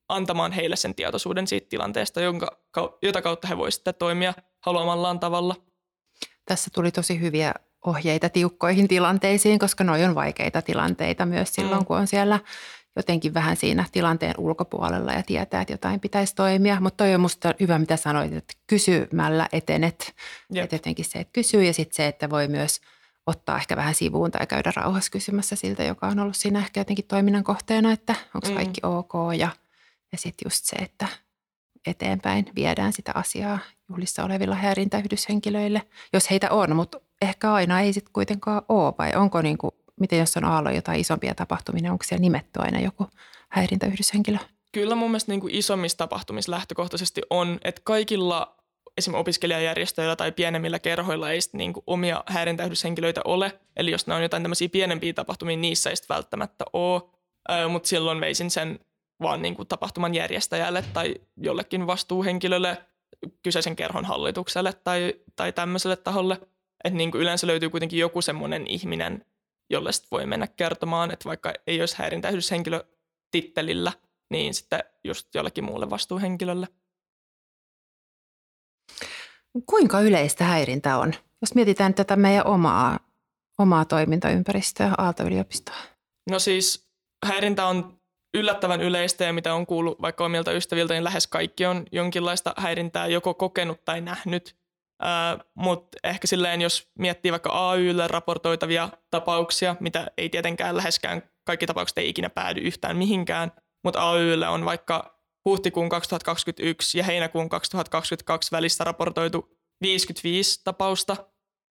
antamaan 0.10 0.52
heille 0.52 0.76
sen 0.76 0.96
tietoisuuden 0.96 1.48
siitä 1.48 1.70
tilanteesta, 1.70 2.22
jonka, 2.22 2.58
jota 3.02 3.22
kautta 3.22 3.48
he 3.48 3.58
voisivat 3.58 3.98
toimia 4.00 4.34
haluamallaan 4.66 5.20
tavalla– 5.20 5.56
tässä 6.46 6.70
tuli 6.74 6.92
tosi 6.92 7.20
hyviä 7.20 7.54
ohjeita 7.86 8.30
tiukkoihin 8.30 8.88
tilanteisiin, 8.88 9.60
koska 9.60 9.84
noi 9.84 10.04
on 10.04 10.16
vaikeita 10.16 10.62
tilanteita 10.62 11.26
myös 11.26 11.54
silloin, 11.54 11.82
mm. 11.82 11.86
kun 11.86 11.98
on 11.98 12.08
siellä 12.08 12.40
jotenkin 12.96 13.34
vähän 13.34 13.56
siinä 13.56 13.86
tilanteen 13.92 14.36
ulkopuolella 14.38 15.12
ja 15.14 15.24
tietää, 15.24 15.62
että 15.62 15.74
jotain 15.74 16.00
pitäisi 16.00 16.36
toimia. 16.36 16.80
Mutta 16.80 17.04
toi 17.04 17.16
on 17.16 17.22
musta 17.22 17.54
hyvä, 17.60 17.80
mitä 17.80 17.98
sanoit, 17.98 18.34
että 18.34 18.54
kysymällä 18.68 19.48
etenet. 19.52 20.14
Että 20.56 20.76
jotenkin 20.76 21.06
se, 21.06 21.20
että 21.20 21.34
kysyy 21.34 21.64
ja 21.64 21.74
sitten 21.74 21.96
se, 21.96 22.08
että 22.08 22.30
voi 22.30 22.48
myös 22.48 22.82
ottaa 23.28 23.58
ehkä 23.58 23.76
vähän 23.76 23.96
sivuun 23.96 24.32
tai 24.32 24.48
käydä 24.48 24.72
rauhassa 24.76 25.12
kysymässä 25.12 25.56
siltä, 25.56 25.84
joka 25.84 26.08
on 26.08 26.20
ollut 26.20 26.36
siinä 26.36 26.60
ehkä 26.60 26.80
jotenkin 26.80 27.06
toiminnan 27.08 27.44
kohteena, 27.44 27.92
että 27.92 28.16
onko 28.36 28.48
mm. 28.48 28.56
kaikki 28.56 28.82
ok. 28.84 29.14
Ja, 29.38 29.50
ja 30.12 30.18
sitten 30.18 30.46
just 30.46 30.66
se, 30.66 30.76
että 30.76 31.08
eteenpäin 31.88 32.46
viedään 32.56 32.94
sitä 32.94 33.12
asiaa 33.16 33.60
juhlissa 33.90 34.24
olevilla 34.24 34.56
häirintäyhdyshenkilöille, 34.56 35.82
jos 36.14 36.30
heitä 36.30 36.50
on, 36.52 36.76
mutta 36.76 37.00
ehkä 37.22 37.54
aina 37.54 37.82
ei 37.82 37.94
sitten 37.94 38.14
kuitenkaan 38.14 38.62
ole, 38.70 38.94
vai 38.98 39.12
onko 39.16 39.42
niin 39.42 39.58
kuin, 39.58 39.72
miten 40.00 40.20
jos 40.20 40.38
on 40.38 40.46
aallo 40.46 40.70
jotain 40.70 41.00
isompia 41.00 41.36
tapahtumia, 41.36 41.92
onko 41.92 42.04
siellä 42.04 42.22
nimetty 42.22 42.60
aina 42.60 42.80
joku 42.80 43.08
häirintäyhdyshenkilö? 43.50 44.38
Kyllä 44.72 44.96
mun 44.96 45.10
mielestä 45.10 45.32
niin 45.32 45.42
kuin 45.42 45.56
isommissa 45.56 45.98
tapahtumissa 45.98 46.52
lähtökohtaisesti 46.52 47.22
on, 47.30 47.60
että 47.64 47.82
kaikilla 47.84 48.56
esimerkiksi 48.98 49.20
opiskelijajärjestöillä 49.20 50.16
tai 50.16 50.32
pienemmillä 50.32 50.80
kerhoilla 50.80 51.32
ei 51.32 51.42
sitten 51.42 51.58
niin 51.58 51.74
omia 51.88 52.24
häirintäyhdyshenkilöitä 52.26 53.22
ole. 53.26 53.60
Eli 53.76 53.92
jos 53.92 54.08
ne 54.08 54.14
on 54.14 54.24
jotain 54.24 54.44
tämmöisiä 54.44 54.70
pienempiä 54.70 55.14
tapahtumia, 55.14 55.58
niissä 55.58 55.90
ei 55.90 55.96
sitten 55.96 56.16
välttämättä 56.16 56.66
ole. 56.74 57.02
Mutta 57.70 57.90
silloin 57.90 58.22
veisin 58.22 58.52
sen 58.52 58.80
vaan 59.22 59.42
niin 59.42 59.56
kuin 59.56 59.68
tapahtuman 59.68 60.16
järjestäjälle 60.16 60.84
tai 60.94 61.16
jollekin 61.38 61.88
vastuuhenkilölle, 61.88 62.78
kyseisen 63.44 63.76
kerhon 63.76 64.06
hallitukselle 64.06 64.74
tai, 64.74 65.14
tai 65.36 65.54
tämmöiselle 65.54 65.96
taholle. 65.96 66.34
Että 66.84 66.98
niin 66.98 67.12
kuin 67.12 67.22
yleensä 67.22 67.48
löytyy 67.48 67.70
kuitenkin 67.70 68.00
joku 68.00 68.22
semmoinen 68.22 68.68
ihminen, 68.68 69.26
jolle 69.70 69.92
sit 69.92 70.12
voi 70.12 70.26
mennä 70.26 70.48
kertomaan, 70.48 71.12
että 71.12 71.26
vaikka 71.26 71.54
ei 71.68 71.80
olisi 71.80 71.98
häirintäyhdyshenkilö 71.98 72.84
tittelillä, 73.32 73.92
niin 74.30 74.54
sitten 74.54 74.84
just 75.04 75.36
jollekin 75.36 75.64
muulle 75.64 75.90
vastuuhenkilölle. 75.90 76.68
Kuinka 79.66 80.02
yleistä 80.02 80.44
häirintä 80.44 80.98
on? 80.98 81.14
Jos 81.42 81.56
mietitään 81.56 81.94
tätä 81.94 82.16
meidän 82.16 82.48
omaa 82.48 83.00
omaa 83.58 83.86
toimintaympäristöä 83.86 84.92
Aalto-yliopistoa? 84.98 85.76
No 86.30 86.40
siis 86.40 86.88
häirintä 87.26 87.66
on 87.66 88.00
yllättävän 88.34 88.82
yleistä 88.82 89.24
ja 89.24 89.34
mitä 89.34 89.54
on 89.54 89.66
kuullut 89.66 90.02
vaikka 90.02 90.26
omilta 90.26 90.52
ystäviltä, 90.52 90.94
niin 90.94 91.04
lähes 91.04 91.28
kaikki 91.28 91.66
on 91.66 91.86
jonkinlaista 91.92 92.54
häirintää 92.58 93.08
joko 93.08 93.34
kokenut 93.34 93.86
tai 93.86 94.02
nähnyt. 94.02 94.56
Uh, 95.04 95.46
Mutta 95.56 95.98
ehkä 96.04 96.28
silleen, 96.28 96.62
jos 96.62 96.92
miettii 97.00 97.32
vaikka 97.32 97.70
AYlle 97.70 98.08
raportoitavia 98.08 98.90
tapauksia, 99.12 99.76
mitä 99.80 100.12
ei 100.18 100.30
tietenkään 100.30 100.78
läheskään, 100.78 101.22
kaikki 101.46 101.66
tapaukset 101.66 101.98
ei 101.98 102.10
ikinä 102.10 102.30
päädy 102.30 102.62
yhtään 102.62 102.98
mihinkään, 102.98 103.52
mutta 103.84 104.12
AYlle 104.12 104.48
on 104.48 104.66
vaikka 104.66 105.20
huhtikuun 105.46 105.90
2021 105.90 106.98
ja 106.98 107.04
heinäkuun 107.04 107.50
2022 107.50 108.52
välissä 108.52 108.84
raportoitu 108.84 109.58
55 109.82 110.62
tapausta, 110.64 111.18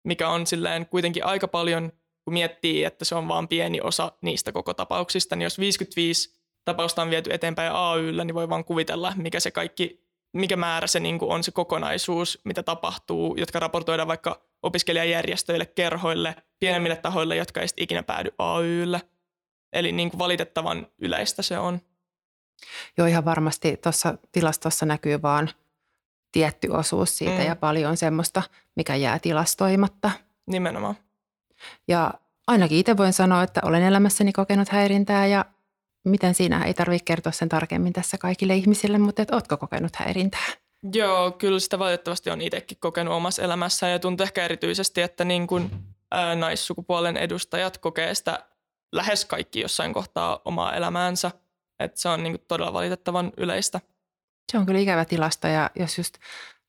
mikä 0.08 0.30
on 0.30 0.48
silleen 0.48 0.86
kuitenkin 0.86 1.26
aika 1.26 1.48
paljon, 1.48 1.92
kun 2.26 2.34
miettii, 2.34 2.84
että 2.84 3.06
se 3.06 3.16
on 3.16 3.28
vain 3.28 3.48
pieni 3.48 3.82
osa 3.82 4.12
niistä 4.22 4.52
koko 4.52 4.74
tapauksista, 4.74 5.36
niin 5.36 5.44
jos 5.44 5.60
55 5.60 6.41
tapausta 6.66 7.02
on 7.02 7.10
viety 7.10 7.34
eteenpäin 7.34 7.72
AYllä, 7.72 8.24
niin 8.24 8.36
voi 8.36 8.50
vaan 8.50 8.66
kuvitella, 8.66 9.14
mikä 9.16 9.40
se 9.40 9.52
kaikki, 9.52 10.06
mikä 10.34 10.56
määrä 10.56 10.88
se 10.88 11.00
niin 11.00 11.18
on 11.22 11.44
se 11.44 11.52
kokonaisuus, 11.52 12.42
mitä 12.44 12.64
tapahtuu, 12.64 13.36
jotka 13.36 13.60
raportoidaan 13.60 14.08
vaikka 14.08 14.42
opiskelijajärjestöille, 14.64 15.66
kerhoille, 15.66 16.36
pienemmille 16.60 16.96
tahoille, 16.96 17.36
jotka 17.36 17.62
ei 17.62 17.68
ikinä 17.78 18.04
päädy 18.04 18.30
AYlle. 18.38 19.02
Eli 19.74 19.92
niin 19.92 20.10
kuin 20.10 20.20
valitettavan 20.20 20.88
yleistä 20.98 21.42
se 21.42 21.60
on. 21.60 21.80
Joo, 22.98 23.08
ihan 23.08 23.26
varmasti 23.26 23.78
tuossa 23.78 24.18
tilastossa 24.32 24.86
näkyy 24.86 25.22
vaan 25.22 25.50
tietty 26.32 26.68
osuus 26.68 27.18
siitä 27.18 27.40
mm. 27.40 27.46
ja 27.46 27.56
paljon 27.56 27.98
semmoista, 27.98 28.44
mikä 28.76 28.96
jää 28.96 29.20
tilastoimatta. 29.20 30.12
Nimenomaan. 30.48 30.96
Ja 31.88 32.14
ainakin 32.48 32.78
itse 32.78 32.98
voin 32.98 33.14
sanoa, 33.14 33.44
että 33.44 33.62
olen 33.64 33.84
elämässäni 33.84 34.32
kokenut 34.32 34.70
häirintää 34.70 35.26
ja 35.26 35.46
miten 36.04 36.34
siinä 36.34 36.64
ei 36.64 36.74
tarvitse 36.74 37.06
kertoa 37.06 37.32
sen 37.32 37.50
tarkemmin 37.50 37.94
tässä 37.94 38.18
kaikille 38.18 38.56
ihmisille, 38.56 38.98
mutta 38.98 39.22
et 39.22 39.32
ootko 39.32 39.58
kokenut 39.58 39.96
häirintää? 39.96 40.48
Joo, 40.94 41.32
kyllä 41.32 41.60
sitä 41.60 41.80
valitettavasti 41.80 42.30
on 42.30 42.42
itsekin 42.42 42.78
kokenut 42.82 43.14
omassa 43.14 43.42
elämässä 43.42 43.88
ja 43.88 44.00
tuntuu 44.00 44.24
ehkä 44.24 44.46
erityisesti, 44.46 45.02
että 45.02 45.26
niin 45.26 45.48
kuin, 45.48 45.72
ää, 46.12 46.36
naissukupuolen 46.36 47.18
edustajat 47.18 47.78
kokee 47.78 48.16
sitä 48.16 48.46
lähes 48.92 49.26
kaikki 49.26 49.60
jossain 49.60 49.94
kohtaa 49.94 50.42
omaa 50.46 50.76
elämäänsä. 50.76 51.32
Että 51.80 52.02
se 52.02 52.10
on 52.10 52.24
niin 52.24 52.34
kuin 52.34 52.46
todella 52.48 52.74
valitettavan 52.74 53.32
yleistä. 53.38 53.82
Se 54.52 54.58
on 54.58 54.66
kyllä 54.66 54.80
ikävä 54.80 55.06
tilasta 55.06 55.48
ja 55.48 55.70
jos 55.76 55.98
just 55.98 56.18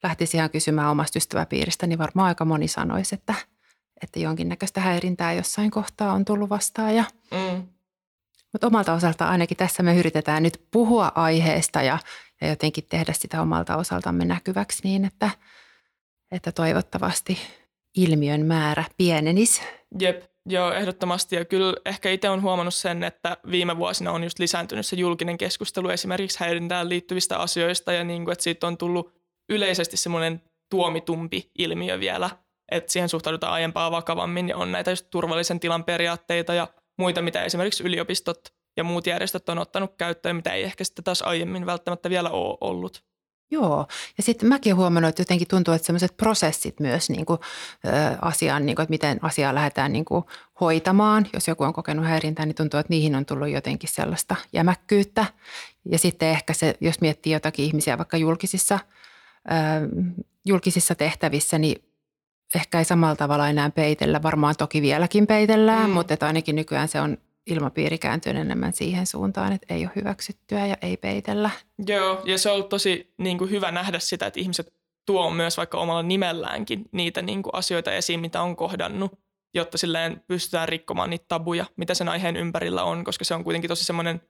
lähtisi 0.02 0.36
ihan 0.36 0.50
kysymään 0.50 0.90
omasta 0.90 1.18
ystäväpiiristä, 1.18 1.86
niin 1.86 1.98
varmaan 1.98 2.28
aika 2.28 2.44
moni 2.44 2.68
sanoisi, 2.68 3.14
että, 3.14 3.34
että 4.02 4.20
jonkinnäköistä 4.20 4.80
häirintää 4.80 5.32
jossain 5.32 5.70
kohtaa 5.70 6.12
on 6.12 6.24
tullut 6.24 6.50
vastaan. 6.50 6.96
Ja, 6.96 7.04
mm. 7.30 7.66
Mutta 8.52 8.66
omalta 8.66 8.92
osalta 8.92 9.28
ainakin 9.28 9.56
tässä 9.56 9.82
me 9.82 9.96
yritetään 9.96 10.42
nyt 10.42 10.62
puhua 10.70 11.12
aiheesta 11.14 11.82
ja, 11.82 11.98
ja 12.40 12.48
jotenkin 12.48 12.84
tehdä 12.88 13.12
sitä 13.12 13.42
omalta 13.42 13.76
osaltamme 13.76 14.24
näkyväksi 14.24 14.80
niin, 14.84 15.04
että, 15.04 15.30
että 16.30 16.52
toivottavasti 16.52 17.38
ilmiön 17.96 18.46
määrä 18.46 18.84
pienenisi. 18.96 19.62
Jep, 20.00 20.22
joo, 20.46 20.72
ehdottomasti. 20.72 21.36
Ja 21.36 21.44
kyllä 21.44 21.74
ehkä 21.84 22.10
itse 22.10 22.30
on 22.30 22.42
huomannut 22.42 22.74
sen, 22.74 23.04
että 23.04 23.36
viime 23.50 23.76
vuosina 23.76 24.12
on 24.12 24.24
just 24.24 24.38
lisääntynyt 24.38 24.86
se 24.86 24.96
julkinen 24.96 25.38
keskustelu 25.38 25.88
esimerkiksi 25.88 26.40
häirintään 26.40 26.88
liittyvistä 26.88 27.38
asioista 27.38 27.92
ja 27.92 28.04
niin 28.04 28.24
kuin, 28.24 28.32
että 28.32 28.44
siitä 28.44 28.66
on 28.66 28.78
tullut 28.78 29.14
yleisesti 29.48 29.96
semmoinen 29.96 30.42
tuomitumpi 30.70 31.50
ilmiö 31.58 32.00
vielä, 32.00 32.30
että 32.70 32.92
siihen 32.92 33.08
suhtaudutaan 33.08 33.52
aiempaa 33.52 33.90
vakavammin 33.90 34.48
ja 34.48 34.56
on 34.56 34.72
näitä 34.72 34.90
just 34.90 35.06
turvallisen 35.10 35.60
tilan 35.60 35.84
periaatteita 35.84 36.54
ja 36.54 36.68
muita, 36.98 37.22
mitä 37.22 37.44
esimerkiksi 37.44 37.84
yliopistot 37.84 38.54
ja 38.76 38.84
muut 38.84 39.06
järjestöt 39.06 39.48
on 39.48 39.58
ottanut 39.58 39.94
käyttöön, 39.98 40.36
mitä 40.36 40.50
ei 40.50 40.62
ehkä 40.62 40.84
sitten 40.84 41.04
taas 41.04 41.22
aiemmin 41.22 41.66
välttämättä 41.66 42.10
vielä 42.10 42.30
ole 42.30 42.58
ollut. 42.60 43.04
Joo, 43.50 43.86
ja 44.16 44.22
sitten 44.22 44.48
mäkin 44.48 44.76
huomannut, 44.76 45.08
että 45.08 45.20
jotenkin 45.20 45.48
tuntuu, 45.48 45.74
että 45.74 45.86
sellaiset 45.86 46.16
prosessit 46.16 46.80
myös 46.80 47.10
niin 47.10 47.26
kuin, 47.26 47.38
ö, 47.86 47.90
asiaan, 48.22 48.66
niin 48.66 48.76
kuin, 48.76 48.82
että 48.82 48.90
miten 48.90 49.18
asiaa 49.22 49.54
lähdetään 49.54 49.92
niin 49.92 50.04
kuin, 50.04 50.24
hoitamaan. 50.60 51.26
Jos 51.32 51.48
joku 51.48 51.64
on 51.64 51.72
kokenut 51.72 52.06
häirintää, 52.06 52.46
niin 52.46 52.54
tuntuu, 52.54 52.80
että 52.80 52.90
niihin 52.90 53.16
on 53.16 53.26
tullut 53.26 53.48
jotenkin 53.48 53.90
sellaista 53.90 54.36
jämäkkyyttä. 54.52 55.26
Ja 55.84 55.98
sitten 55.98 56.28
ehkä 56.28 56.52
se, 56.52 56.74
jos 56.80 57.00
miettii 57.00 57.32
jotakin 57.32 57.64
ihmisiä 57.64 57.98
vaikka 57.98 58.16
julkisissa, 58.16 58.78
ö, 59.50 59.54
julkisissa 60.44 60.94
tehtävissä, 60.94 61.58
niin 61.58 61.91
ehkä 62.54 62.78
ei 62.78 62.84
samalla 62.84 63.16
tavalla 63.16 63.48
enää 63.48 63.70
peitellä. 63.70 64.22
Varmaan 64.22 64.54
toki 64.58 64.82
vieläkin 64.82 65.26
peitellään, 65.26 65.90
mm. 65.90 65.94
mutta 65.94 66.14
että 66.14 66.26
ainakin 66.26 66.56
nykyään 66.56 66.88
se 66.88 67.00
on 67.00 67.18
ilmapiiri 67.46 67.98
kääntyy 67.98 68.32
enemmän 68.32 68.72
siihen 68.72 69.06
suuntaan, 69.06 69.52
että 69.52 69.74
ei 69.74 69.84
ole 69.84 69.92
hyväksyttyä 69.96 70.66
ja 70.66 70.76
ei 70.82 70.96
peitellä. 70.96 71.50
Joo, 71.86 72.22
ja 72.24 72.38
se 72.38 72.48
on 72.48 72.54
ollut 72.54 72.68
tosi 72.68 73.14
niin 73.18 73.38
kuin 73.38 73.50
hyvä 73.50 73.70
nähdä 73.70 73.98
sitä, 73.98 74.26
että 74.26 74.40
ihmiset 74.40 74.74
tuo 75.06 75.30
myös 75.30 75.56
vaikka 75.56 75.78
omalla 75.78 76.02
nimelläänkin 76.02 76.84
niitä 76.92 77.22
niin 77.22 77.42
kuin 77.42 77.54
asioita 77.54 77.92
esiin, 77.92 78.20
mitä 78.20 78.42
on 78.42 78.56
kohdannut, 78.56 79.12
jotta 79.54 79.78
silleen 79.78 80.22
pystytään 80.26 80.68
rikkomaan 80.68 81.10
niitä 81.10 81.24
tabuja, 81.28 81.64
mitä 81.76 81.94
sen 81.94 82.08
aiheen 82.08 82.36
ympärillä 82.36 82.84
on, 82.84 83.04
koska 83.04 83.24
se 83.24 83.34
on 83.34 83.44
kuitenkin 83.44 83.68
tosi 83.68 83.84
semmoinen 83.84 84.22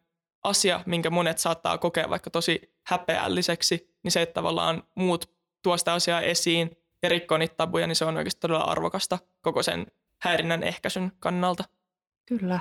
asia, 0.45 0.81
minkä 0.87 1.11
monet 1.11 1.39
saattaa 1.39 1.79
kokea 1.79 2.11
vaikka 2.11 2.31
tosi 2.31 2.75
häpeälliseksi, 2.87 3.97
niin 4.03 4.13
se, 4.13 4.23
että 4.23 4.35
tavallaan 4.35 4.83
muut 4.95 5.31
tuo 5.63 5.77
sitä 5.77 5.93
asiaa 5.93 6.21
esiin 6.21 6.71
ja 7.03 7.09
rikkoo 7.09 7.39
niitä 7.39 7.55
tabuja, 7.55 7.87
niin 7.87 7.97
se 7.97 8.05
on 8.05 8.17
oikeasti 8.17 8.41
todella 8.41 8.65
arvokasta 8.65 9.19
koko 9.41 9.63
sen 9.63 9.87
häirinnän 10.19 10.63
ehkäisyn 10.63 11.13
kannalta. 11.19 11.65
Kyllä. 12.27 12.61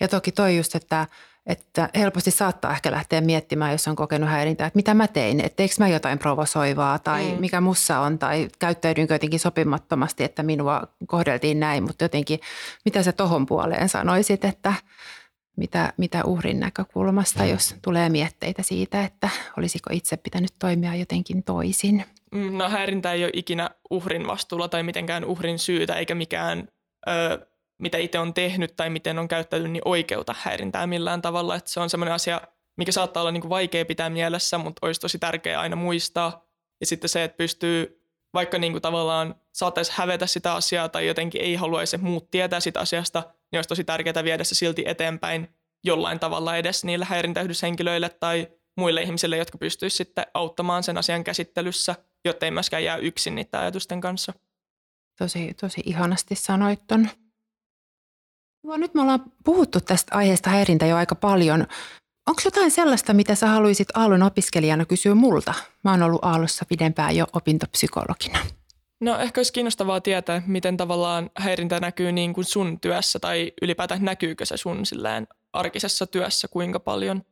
Ja 0.00 0.08
toki 0.08 0.32
toi 0.32 0.56
just, 0.56 0.74
että, 0.74 1.06
että 1.46 1.88
helposti 1.94 2.30
saattaa 2.30 2.72
ehkä 2.72 2.90
lähteä 2.90 3.20
miettimään, 3.20 3.72
jos 3.72 3.88
on 3.88 3.96
kokenut 3.96 4.30
häirintää, 4.30 4.66
että 4.66 4.76
mitä 4.76 4.94
mä 4.94 5.08
tein, 5.08 5.40
että 5.40 5.62
eikö 5.62 5.74
mä 5.78 5.88
jotain 5.88 6.18
provosoivaa 6.18 6.98
tai 6.98 7.32
mm. 7.32 7.40
mikä 7.40 7.60
mussa 7.60 8.00
on 8.00 8.18
tai 8.18 8.48
käyttäydynkö 8.58 9.14
jotenkin 9.14 9.40
sopimattomasti, 9.40 10.24
että 10.24 10.42
minua 10.42 10.82
kohdeltiin 11.06 11.60
näin, 11.60 11.84
mutta 11.84 12.04
jotenkin 12.04 12.40
mitä 12.84 13.02
sä 13.02 13.12
tohon 13.12 13.46
puoleen 13.46 13.88
sanoisit, 13.88 14.44
että 14.44 14.74
mitä, 15.56 15.92
mitä 15.96 16.24
uhrin 16.24 16.60
näkökulmasta, 16.60 17.44
jos 17.44 17.74
tulee 17.82 18.08
mietteitä 18.08 18.62
siitä, 18.62 19.04
että 19.04 19.28
olisiko 19.58 19.90
itse 19.92 20.16
pitänyt 20.16 20.54
toimia 20.58 20.94
jotenkin 20.94 21.42
toisin? 21.42 22.04
Mm, 22.34 22.58
no 22.58 22.68
häirintä 22.68 23.12
ei 23.12 23.24
ole 23.24 23.30
ikinä 23.34 23.70
uhrin 23.90 24.26
vastuulla 24.26 24.68
tai 24.68 24.82
mitenkään 24.82 25.24
uhrin 25.24 25.58
syytä 25.58 25.94
eikä 25.94 26.14
mikään 26.14 26.68
ö, 27.08 27.46
mitä 27.78 27.98
itse 27.98 28.18
on 28.18 28.34
tehnyt 28.34 28.76
tai 28.76 28.90
miten 28.90 29.18
on 29.18 29.28
käyttäytynyt, 29.28 29.72
niin 29.72 29.82
oikeuta 29.84 30.34
häirintää 30.38 30.86
millään 30.86 31.22
tavalla. 31.22 31.56
Että 31.56 31.70
se 31.70 31.80
on 31.80 31.90
sellainen 31.90 32.14
asia, 32.14 32.40
mikä 32.76 32.92
saattaa 32.92 33.20
olla 33.20 33.30
niin 33.30 33.40
kuin 33.40 33.50
vaikea 33.50 33.84
pitää 33.84 34.10
mielessä, 34.10 34.58
mutta 34.58 34.86
olisi 34.86 35.00
tosi 35.00 35.18
tärkeää 35.18 35.60
aina 35.60 35.76
muistaa. 35.76 36.44
Ja 36.80 36.86
sitten 36.86 37.08
se, 37.08 37.24
että 37.24 37.36
pystyy 37.36 38.00
vaikka 38.34 38.58
niin 38.58 38.72
kuin 38.72 38.82
tavallaan 38.82 39.34
saattaisi 39.52 39.92
hävetä 39.94 40.26
sitä 40.26 40.54
asiaa 40.54 40.88
tai 40.88 41.06
jotenkin 41.06 41.40
ei 41.40 41.54
haluaisi 41.54 41.98
muut 41.98 42.30
tietää 42.30 42.60
sitä 42.60 42.80
asiasta, 42.80 43.22
niin 43.52 43.58
olisi 43.58 43.68
tosi 43.68 43.84
tärkeää 43.84 44.24
viedä 44.24 44.44
se 44.44 44.54
silti 44.54 44.84
eteenpäin 44.86 45.48
jollain 45.84 46.18
tavalla 46.18 46.56
edes 46.56 46.84
niille 46.84 47.04
häirintäyhdyshenkilöille 47.04 48.08
tai 48.08 48.48
muille 48.76 49.02
ihmisille, 49.02 49.36
jotka 49.36 49.58
pystyisivät 49.58 49.96
sitten 49.96 50.26
auttamaan 50.34 50.82
sen 50.82 50.98
asian 50.98 51.24
käsittelyssä, 51.24 51.94
jotta 52.24 52.46
ei 52.46 52.50
myöskään 52.50 52.84
jää 52.84 52.96
yksin 52.96 53.34
niiden 53.34 53.60
ajatusten 53.60 54.00
kanssa. 54.00 54.32
Tosi, 55.18 55.54
tosi 55.54 55.82
ihanasti 55.84 56.34
sanoit 56.34 56.80
ton. 56.86 57.08
No, 58.62 58.76
nyt 58.76 58.94
me 58.94 59.00
ollaan 59.00 59.24
puhuttu 59.44 59.80
tästä 59.80 60.16
aiheesta 60.16 60.50
häirintä 60.50 60.86
jo 60.86 60.96
aika 60.96 61.14
paljon. 61.14 61.66
Onko 62.26 62.42
jotain 62.44 62.70
sellaista, 62.70 63.14
mitä 63.14 63.34
sä 63.34 63.46
haluaisit 63.46 63.96
Aallon 63.96 64.22
opiskelijana 64.22 64.84
kysyä 64.84 65.14
multa? 65.14 65.54
Mä 65.84 65.90
oon 65.90 66.02
ollut 66.02 66.24
Aallossa 66.24 66.64
pidempään 66.68 67.16
jo 67.16 67.26
opintopsykologina. 67.32 68.38
No 69.00 69.18
ehkä 69.18 69.38
olisi 69.38 69.52
kiinnostavaa 69.52 70.00
tietää, 70.00 70.42
miten 70.46 70.76
tavallaan 70.76 71.30
häirintä 71.36 71.80
näkyy 71.80 72.12
niin 72.12 72.34
kuin 72.34 72.44
sun 72.44 72.80
työssä 72.80 73.18
tai 73.18 73.52
ylipäätään 73.62 74.04
näkyykö 74.04 74.46
se 74.46 74.56
sun 74.56 74.86
silleen 74.86 75.28
arkisessa 75.52 76.06
työssä 76.06 76.48
kuinka 76.48 76.80
paljon? 76.80 77.22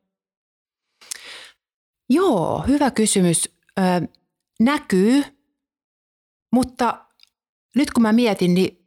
Joo, 2.11 2.65
hyvä 2.69 2.91
kysymys. 2.91 3.51
Ö, 3.79 3.83
näkyy, 4.65 5.25
mutta 6.53 7.05
nyt 7.77 7.91
kun 7.91 8.03
mä 8.03 8.13
mietin, 8.13 8.55
niin 8.55 8.83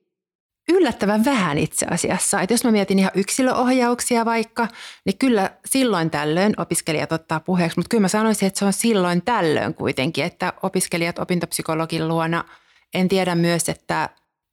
yllättävän 0.70 1.26
vähän 1.26 1.58
itse 1.58 1.86
asiassa. 1.86 2.42
Että 2.42 2.54
jos 2.54 2.64
mä 2.64 2.72
mietin 2.72 3.00
ihan 3.00 3.12
yksilöohjauksia 3.16 4.26
vaikka, 4.26 4.68
niin 5.06 5.18
kyllä 5.18 5.50
silloin 5.66 6.10
tällöin 6.10 6.54
opiskelijat 6.58 7.12
ottaa 7.12 7.40
puheeksi, 7.40 7.80
mutta 7.80 7.90
kyllä 7.90 8.02
mä 8.02 8.08
sanoisin, 8.08 8.48
että 8.48 8.60
se 8.60 8.66
on 8.66 8.74
silloin 8.74 9.22
tällöin 9.22 9.74
kuitenkin, 9.74 10.24
että 10.26 10.54
opiskelijat 10.64 11.20
opintopsykologin 11.20 12.08
luona, 12.08 12.44
en 12.94 13.08
tiedä 13.08 13.36
myös, 13.36 13.70
että 13.70 14.10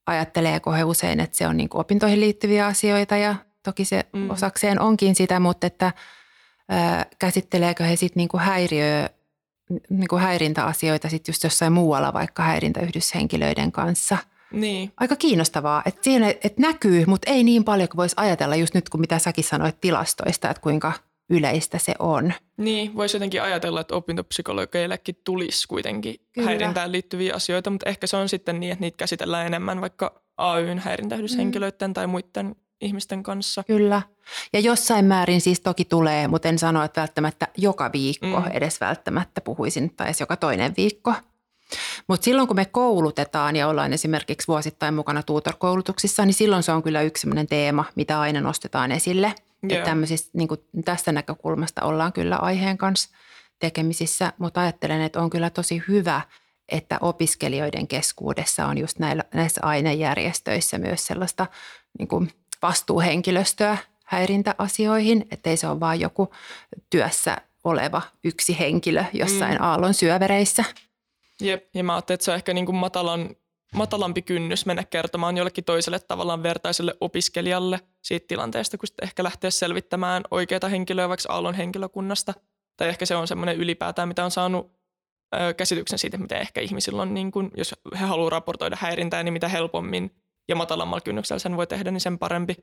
ajatteleeko 0.06 0.72
he 0.72 0.84
usein, 0.84 1.20
että 1.20 1.36
se 1.36 1.46
on 1.46 1.56
niin 1.56 1.68
opintoihin 1.74 2.20
liittyviä 2.20 2.66
asioita 2.66 3.16
ja 3.16 3.34
toki 3.62 3.84
se 3.84 4.06
mm. 4.12 4.30
osakseen 4.30 4.80
onkin 4.80 5.14
sitä, 5.14 5.40
mutta 5.40 5.66
että 5.66 5.92
ää, 6.68 7.06
käsitteleekö 7.18 7.84
he 7.84 7.96
sitten 7.96 8.20
niin 8.20 8.40
häiriö, 8.40 9.08
niin 9.88 10.20
häirintäasioita 10.20 11.08
sitten 11.08 11.32
just 11.32 11.44
jossain 11.44 11.72
muualla 11.72 12.12
vaikka 12.12 12.42
häirintäyhdyshenkilöiden 12.42 13.72
kanssa– 13.72 14.18
niin. 14.52 14.92
aika 14.96 15.16
kiinnostavaa, 15.16 15.82
että 15.86 16.00
siinä 16.04 16.30
että 16.30 16.62
näkyy, 16.62 17.04
mutta 17.06 17.30
ei 17.30 17.44
niin 17.44 17.64
paljon 17.64 17.88
kuin 17.88 17.96
voisi 17.96 18.14
ajatella 18.18 18.56
just 18.56 18.74
nyt, 18.74 18.88
kun 18.88 19.00
mitä 19.00 19.18
säkin 19.18 19.44
sanoit 19.44 19.80
tilastoista, 19.80 20.50
että 20.50 20.62
kuinka 20.62 20.92
yleistä 21.30 21.78
se 21.78 21.94
on. 21.98 22.32
Niin, 22.56 22.96
voisi 22.96 23.16
jotenkin 23.16 23.42
ajatella, 23.42 23.80
että 23.80 23.94
opintopsykologeillekin 23.94 25.16
tulisi 25.24 25.68
kuitenkin 25.68 26.14
Kyllä. 26.32 26.46
häirintään 26.46 26.92
liittyviä 26.92 27.34
asioita, 27.34 27.70
mutta 27.70 27.88
ehkä 27.88 28.06
se 28.06 28.16
on 28.16 28.28
sitten 28.28 28.60
niin, 28.60 28.72
että 28.72 28.80
niitä 28.80 28.96
käsitellään 28.96 29.46
enemmän 29.46 29.80
vaikka 29.80 30.22
AYn 30.36 30.78
häirintäyhdyshenkilöiden 30.78 31.90
mm. 31.90 31.94
tai 31.94 32.06
muiden 32.06 32.56
ihmisten 32.82 33.22
kanssa. 33.22 33.64
Kyllä. 33.66 34.02
Ja 34.52 34.60
jossain 34.60 35.04
määrin 35.04 35.40
siis 35.40 35.60
toki 35.60 35.84
tulee, 35.84 36.28
mutta 36.28 36.48
en 36.48 36.58
sano, 36.58 36.84
että 36.84 37.00
välttämättä 37.00 37.48
joka 37.56 37.90
viikko 37.92 38.40
mm. 38.40 38.50
edes 38.50 38.80
välttämättä 38.80 39.40
puhuisin, 39.40 39.96
tai 39.96 40.06
edes 40.06 40.20
joka 40.20 40.36
toinen 40.36 40.74
viikko. 40.76 41.14
Mutta 42.08 42.24
silloin 42.24 42.48
kun 42.48 42.56
me 42.56 42.64
koulutetaan 42.64 43.56
ja 43.56 43.68
ollaan 43.68 43.92
esimerkiksi 43.92 44.48
vuosittain 44.48 44.94
mukana 44.94 45.22
tuutorkoulutuksissa, 45.22 46.26
niin 46.26 46.34
silloin 46.34 46.62
se 46.62 46.72
on 46.72 46.82
kyllä 46.82 47.02
yksi 47.02 47.28
teema, 47.48 47.84
mitä 47.94 48.20
aina 48.20 48.40
nostetaan 48.40 48.92
esille. 48.92 49.34
Yeah. 49.70 49.78
Että 49.78 49.96
niin 50.32 50.48
kuin 50.48 50.60
tästä 50.84 51.12
näkökulmasta 51.12 51.82
ollaan 51.82 52.12
kyllä 52.12 52.36
aiheen 52.36 52.78
kanssa 52.78 53.10
tekemisissä, 53.58 54.32
mutta 54.38 54.60
ajattelen, 54.60 55.00
että 55.00 55.20
on 55.20 55.30
kyllä 55.30 55.50
tosi 55.50 55.82
hyvä, 55.88 56.20
että 56.68 56.98
opiskelijoiden 57.00 57.88
keskuudessa 57.88 58.66
on 58.66 58.78
just 58.78 58.98
näillä, 58.98 59.24
näissä 59.34 59.60
ainejärjestöissä 59.64 60.78
myös 60.78 61.06
sellaista 61.06 61.46
niin 61.98 62.08
kuin 62.08 62.30
vastuuhenkilöstöä 62.62 63.78
häirintäasioihin, 64.04 65.26
ettei 65.30 65.56
se 65.56 65.68
ole 65.68 65.80
vain 65.80 66.00
joku 66.00 66.34
työssä 66.90 67.36
oleva 67.64 68.02
yksi 68.24 68.58
henkilö 68.58 69.04
jossain 69.12 69.54
mm. 69.54 69.64
aallon 69.64 69.94
syövereissä. 69.94 70.64
Jep, 71.40 71.66
ja 71.74 71.84
mä 71.84 71.94
ajattelin, 71.94 72.14
että 72.14 72.24
se 72.24 72.30
on 72.30 72.36
ehkä 72.36 72.54
niin 72.54 72.66
kuin 72.66 72.76
matalan, 72.76 73.36
matalampi 73.74 74.22
kynnys 74.22 74.66
mennä 74.66 74.84
kertomaan 74.84 75.36
jollekin 75.36 75.64
toiselle 75.64 75.98
tavallaan 75.98 76.42
vertaiselle 76.42 76.94
opiskelijalle 77.00 77.80
siitä 78.02 78.26
tilanteesta, 78.28 78.78
kun 78.78 78.86
sitten 78.86 79.04
ehkä 79.04 79.24
lähteä 79.24 79.50
selvittämään 79.50 80.22
oikeita 80.30 80.68
henkilöä 80.68 81.08
vaikka 81.08 81.32
aallon 81.32 81.54
henkilökunnasta. 81.54 82.34
Tai 82.76 82.88
ehkä 82.88 83.06
se 83.06 83.16
on 83.16 83.28
semmoinen 83.28 83.56
ylipäätään, 83.56 84.08
mitä 84.08 84.24
on 84.24 84.30
saanut 84.30 84.72
ö, 85.34 85.54
käsityksen 85.54 85.98
siitä, 85.98 86.18
miten 86.18 86.40
ehkä 86.40 86.60
ihmisillä 86.60 87.02
on, 87.02 87.14
niin 87.14 87.32
kuin, 87.32 87.50
jos 87.56 87.74
he 88.00 88.04
haluavat 88.04 88.32
raportoida 88.32 88.76
häirintää, 88.80 89.22
niin 89.22 89.32
mitä 89.32 89.48
helpommin 89.48 90.21
ja 90.48 90.56
matalammalla 90.56 91.00
kynnyksellä 91.00 91.38
sen 91.38 91.56
voi 91.56 91.66
tehdä, 91.66 91.90
niin 91.90 92.00
sen 92.00 92.18
parempi. 92.18 92.56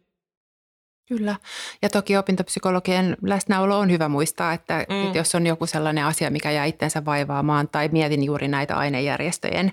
Kyllä. 1.10 1.36
Ja 1.82 1.90
toki 1.90 2.18
opintopsykologien 2.18 3.18
läsnäolo 3.22 3.80
on 3.80 3.92
hyvä 3.92 4.10
muistaa, 4.10 4.54
että, 4.54 4.86
mm. 4.90 5.06
että 5.06 5.18
jos 5.18 5.36
on 5.36 5.48
joku 5.48 5.66
sellainen 5.66 6.06
asia, 6.06 6.32
mikä 6.32 6.52
jää 6.52 6.66
itsensä 6.66 7.06
vaivaamaan, 7.06 7.68
tai 7.68 7.90
mietin 7.92 8.24
juuri 8.24 8.48
näitä 8.48 8.78
ainejärjestöjen 8.78 9.72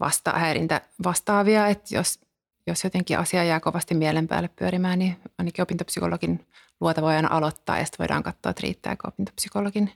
vasta, 0.00 0.32
häirintä 0.32 0.80
vastaavia, 1.04 1.66
että 1.66 1.96
jos, 1.96 2.20
jos 2.66 2.84
jotenkin 2.84 3.18
asia 3.18 3.44
jää 3.44 3.60
kovasti 3.60 3.94
mielen 3.94 4.28
päälle 4.28 4.48
pyörimään, 4.48 4.98
niin 4.98 5.16
ainakin 5.38 5.62
opintopsykologin 5.62 6.46
luota 6.80 7.02
voi 7.02 7.14
aina 7.14 7.28
aloittaa, 7.30 7.78
ja 7.78 7.84
sitten 7.84 7.98
voidaan 7.98 8.22
katsoa, 8.22 8.50
että 8.50 8.62
riittääkö 8.62 9.08
opintopsykologin 9.08 9.92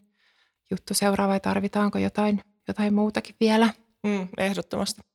juttu 0.70 0.94
seuraava, 0.94 1.30
vai 1.30 1.40
tarvitaanko 1.40 1.98
jotain, 1.98 2.40
jotain 2.68 2.94
muutakin 2.94 3.34
vielä. 3.40 3.68
Mm, 4.06 4.28
ehdottomasti. 4.38 5.07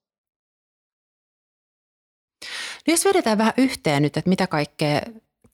No 2.88 2.91
jos 2.91 3.06
vedetään 3.06 3.38
vähän 3.38 3.54
yhteen 3.58 4.04
nyt, 4.04 4.17
että 4.17 4.30
mitä 4.30 4.48
kaikkea 4.48 5.02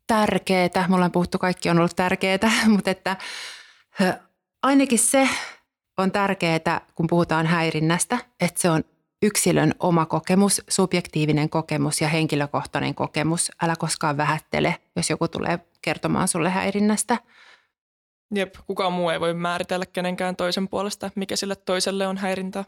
tärkeää, 0.08 0.88
me 0.88 0.96
ollaan 0.96 1.12
puhuttu, 1.12 1.38
kaikki 1.38 1.70
on 1.70 1.78
ollut 1.78 1.96
tärkeää, 1.96 2.40
mutta 2.68 2.92
että 2.92 3.18
ainakin 4.64 5.00
se 5.00 5.30
on 5.98 6.12
tärkeää, 6.12 6.82
kun 6.96 7.08
puhutaan 7.08 7.46
häirinnästä, 7.46 8.18
että 8.40 8.62
se 8.62 8.70
on 8.70 8.84
yksilön 9.22 9.74
oma 9.80 10.06
kokemus, 10.06 10.62
subjektiivinen 10.70 11.50
kokemus 11.50 12.02
ja 12.02 12.08
henkilökohtainen 12.08 12.96
kokemus. 12.96 13.52
Älä 13.62 13.76
koskaan 13.76 14.18
vähättele, 14.18 14.76
jos 14.96 15.10
joku 15.10 15.28
tulee 15.28 15.60
kertomaan 15.82 16.28
sulle 16.28 16.50
häirinnästä. 16.50 17.18
Jep, 18.36 18.56
kukaan 18.68 18.94
muu 18.94 19.10
ei 19.10 19.20
voi 19.20 19.34
määritellä 19.34 19.86
kenenkään 19.86 20.36
toisen 20.36 20.68
puolesta, 20.68 21.12
mikä 21.16 21.36
sille 21.36 21.56
toiselle 21.56 22.08
on 22.08 22.18
häirintää. 22.18 22.64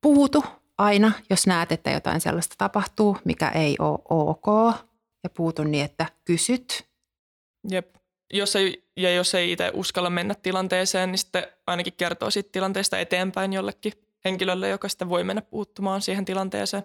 Puhutu 0.00 0.44
aina, 0.82 1.12
jos 1.30 1.46
näet, 1.46 1.72
että 1.72 1.90
jotain 1.90 2.20
sellaista 2.20 2.54
tapahtuu, 2.58 3.18
mikä 3.24 3.48
ei 3.48 3.76
ole 3.78 3.98
ok, 4.08 4.76
ja 5.24 5.30
puutu 5.30 5.64
niin, 5.64 5.84
että 5.84 6.06
kysyt. 6.24 6.88
Jep. 7.70 7.94
Jos 8.34 8.56
ei, 8.56 8.84
ja 8.96 9.14
jos 9.14 9.34
ei 9.34 9.52
itse 9.52 9.70
uskalla 9.74 10.10
mennä 10.10 10.34
tilanteeseen, 10.34 11.10
niin 11.12 11.18
sitten 11.18 11.46
ainakin 11.66 11.92
kertoo 11.96 12.30
siitä 12.30 12.48
tilanteesta 12.52 12.98
eteenpäin 12.98 13.52
jollekin 13.52 13.92
henkilölle, 14.24 14.68
joka 14.68 14.88
sitten 14.88 15.08
voi 15.08 15.24
mennä 15.24 15.42
puuttumaan 15.42 16.02
siihen 16.02 16.24
tilanteeseen. 16.24 16.82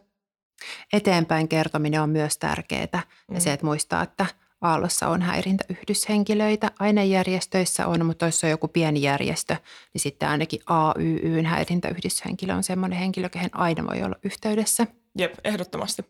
Eteenpäin 0.94 1.48
kertominen 1.48 2.02
on 2.02 2.10
myös 2.10 2.38
tärkeää 2.38 3.04
mm. 3.28 3.36
ja 3.36 3.42
se, 3.42 3.54
että 3.54 3.66
muistaa, 3.66 4.04
että– 4.04 4.26
Aallossa 4.62 5.08
on 5.08 5.22
häirintäyhdyshenkilöitä, 5.22 6.72
ainejärjestöissä 6.80 7.88
on, 7.88 8.06
mutta 8.06 8.26
jos 8.26 8.44
on 8.44 8.50
joku 8.50 8.68
pieni 8.68 9.02
järjestö, 9.02 9.56
niin 9.94 10.02
sitten 10.02 10.30
ainakin 10.30 10.60
AYYn 10.66 11.46
häirintäyhdyshenkilö 11.46 12.56
on 12.56 12.64
sellainen 12.64 13.00
henkilö, 13.00 13.30
kehen 13.30 13.50
aina 13.54 13.84
voi 13.88 14.04
olla 14.04 14.16
yhteydessä. 14.24 14.88
Jep, 15.18 15.34
ehdottomasti. 15.44 16.02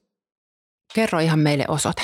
Kerro 0.93 1.19
ihan 1.19 1.39
meille 1.39 1.65
osoite. 1.67 2.01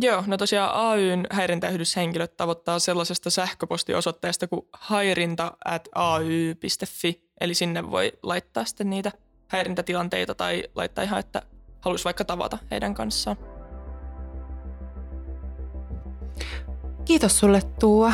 Joo, 0.00 0.24
no 0.26 0.36
tosiaan 0.36 0.74
AYn 0.74 1.26
häirintäyhdyshenkilöt 1.30 2.36
tavoittaa 2.36 2.78
sellaisesta 2.78 3.30
sähköpostiosoitteesta 3.30 4.46
kuin 4.46 4.68
hairinta 4.72 5.52
at 5.64 5.88
ay.fi, 5.94 7.30
eli 7.40 7.54
sinne 7.54 7.90
voi 7.90 8.12
laittaa 8.22 8.64
sitten 8.64 8.90
niitä 8.90 9.12
häirintätilanteita 9.48 10.34
tai 10.34 10.64
laittaa 10.74 11.04
ihan, 11.04 11.20
että 11.20 11.42
haluaisi 11.80 12.04
vaikka 12.04 12.24
tavata 12.24 12.58
heidän 12.70 12.94
kanssaan. 12.94 13.59
Kiitos 17.04 17.38
sulle 17.38 17.62
Tuua. 17.80 18.12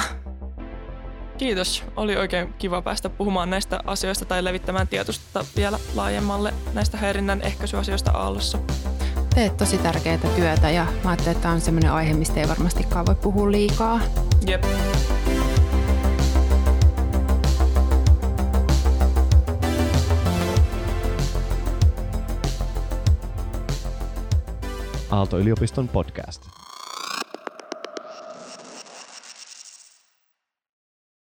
Kiitos. 1.39 1.85
Oli 1.97 2.17
oikein 2.17 2.55
kiva 2.59 2.83
päästä 2.83 3.09
puhumaan 3.11 3.51
näistä 3.51 3.81
asioista 3.87 4.25
tai 4.25 4.45
levittämään 4.45 4.89
tietoista 4.89 5.45
vielä 5.57 5.79
laajemmalle 5.95 6.55
näistä 6.75 6.97
häirinnän 6.97 7.43
ehkäisyasioista 7.43 8.11
Aallossa. 8.11 8.59
Teet 9.35 9.57
tosi 9.57 9.79
tärkeää 9.79 10.19
työtä 10.37 10.71
ja 10.71 10.87
mä 11.05 11.11
ajattelin, 11.11 11.33
että 11.33 11.43
tämä 11.43 11.55
on 11.55 11.61
sellainen 11.61 11.93
aihe, 11.93 12.15
mistä 12.15 12.41
ei 12.41 12.49
varmastikaan 12.49 13.07
voi 13.07 13.15
puhua 13.15 13.51
liikaa. 13.51 14.01
Jep. 14.47 14.65
Aalto-yliopiston 25.11 25.89
podcast. 25.89 26.65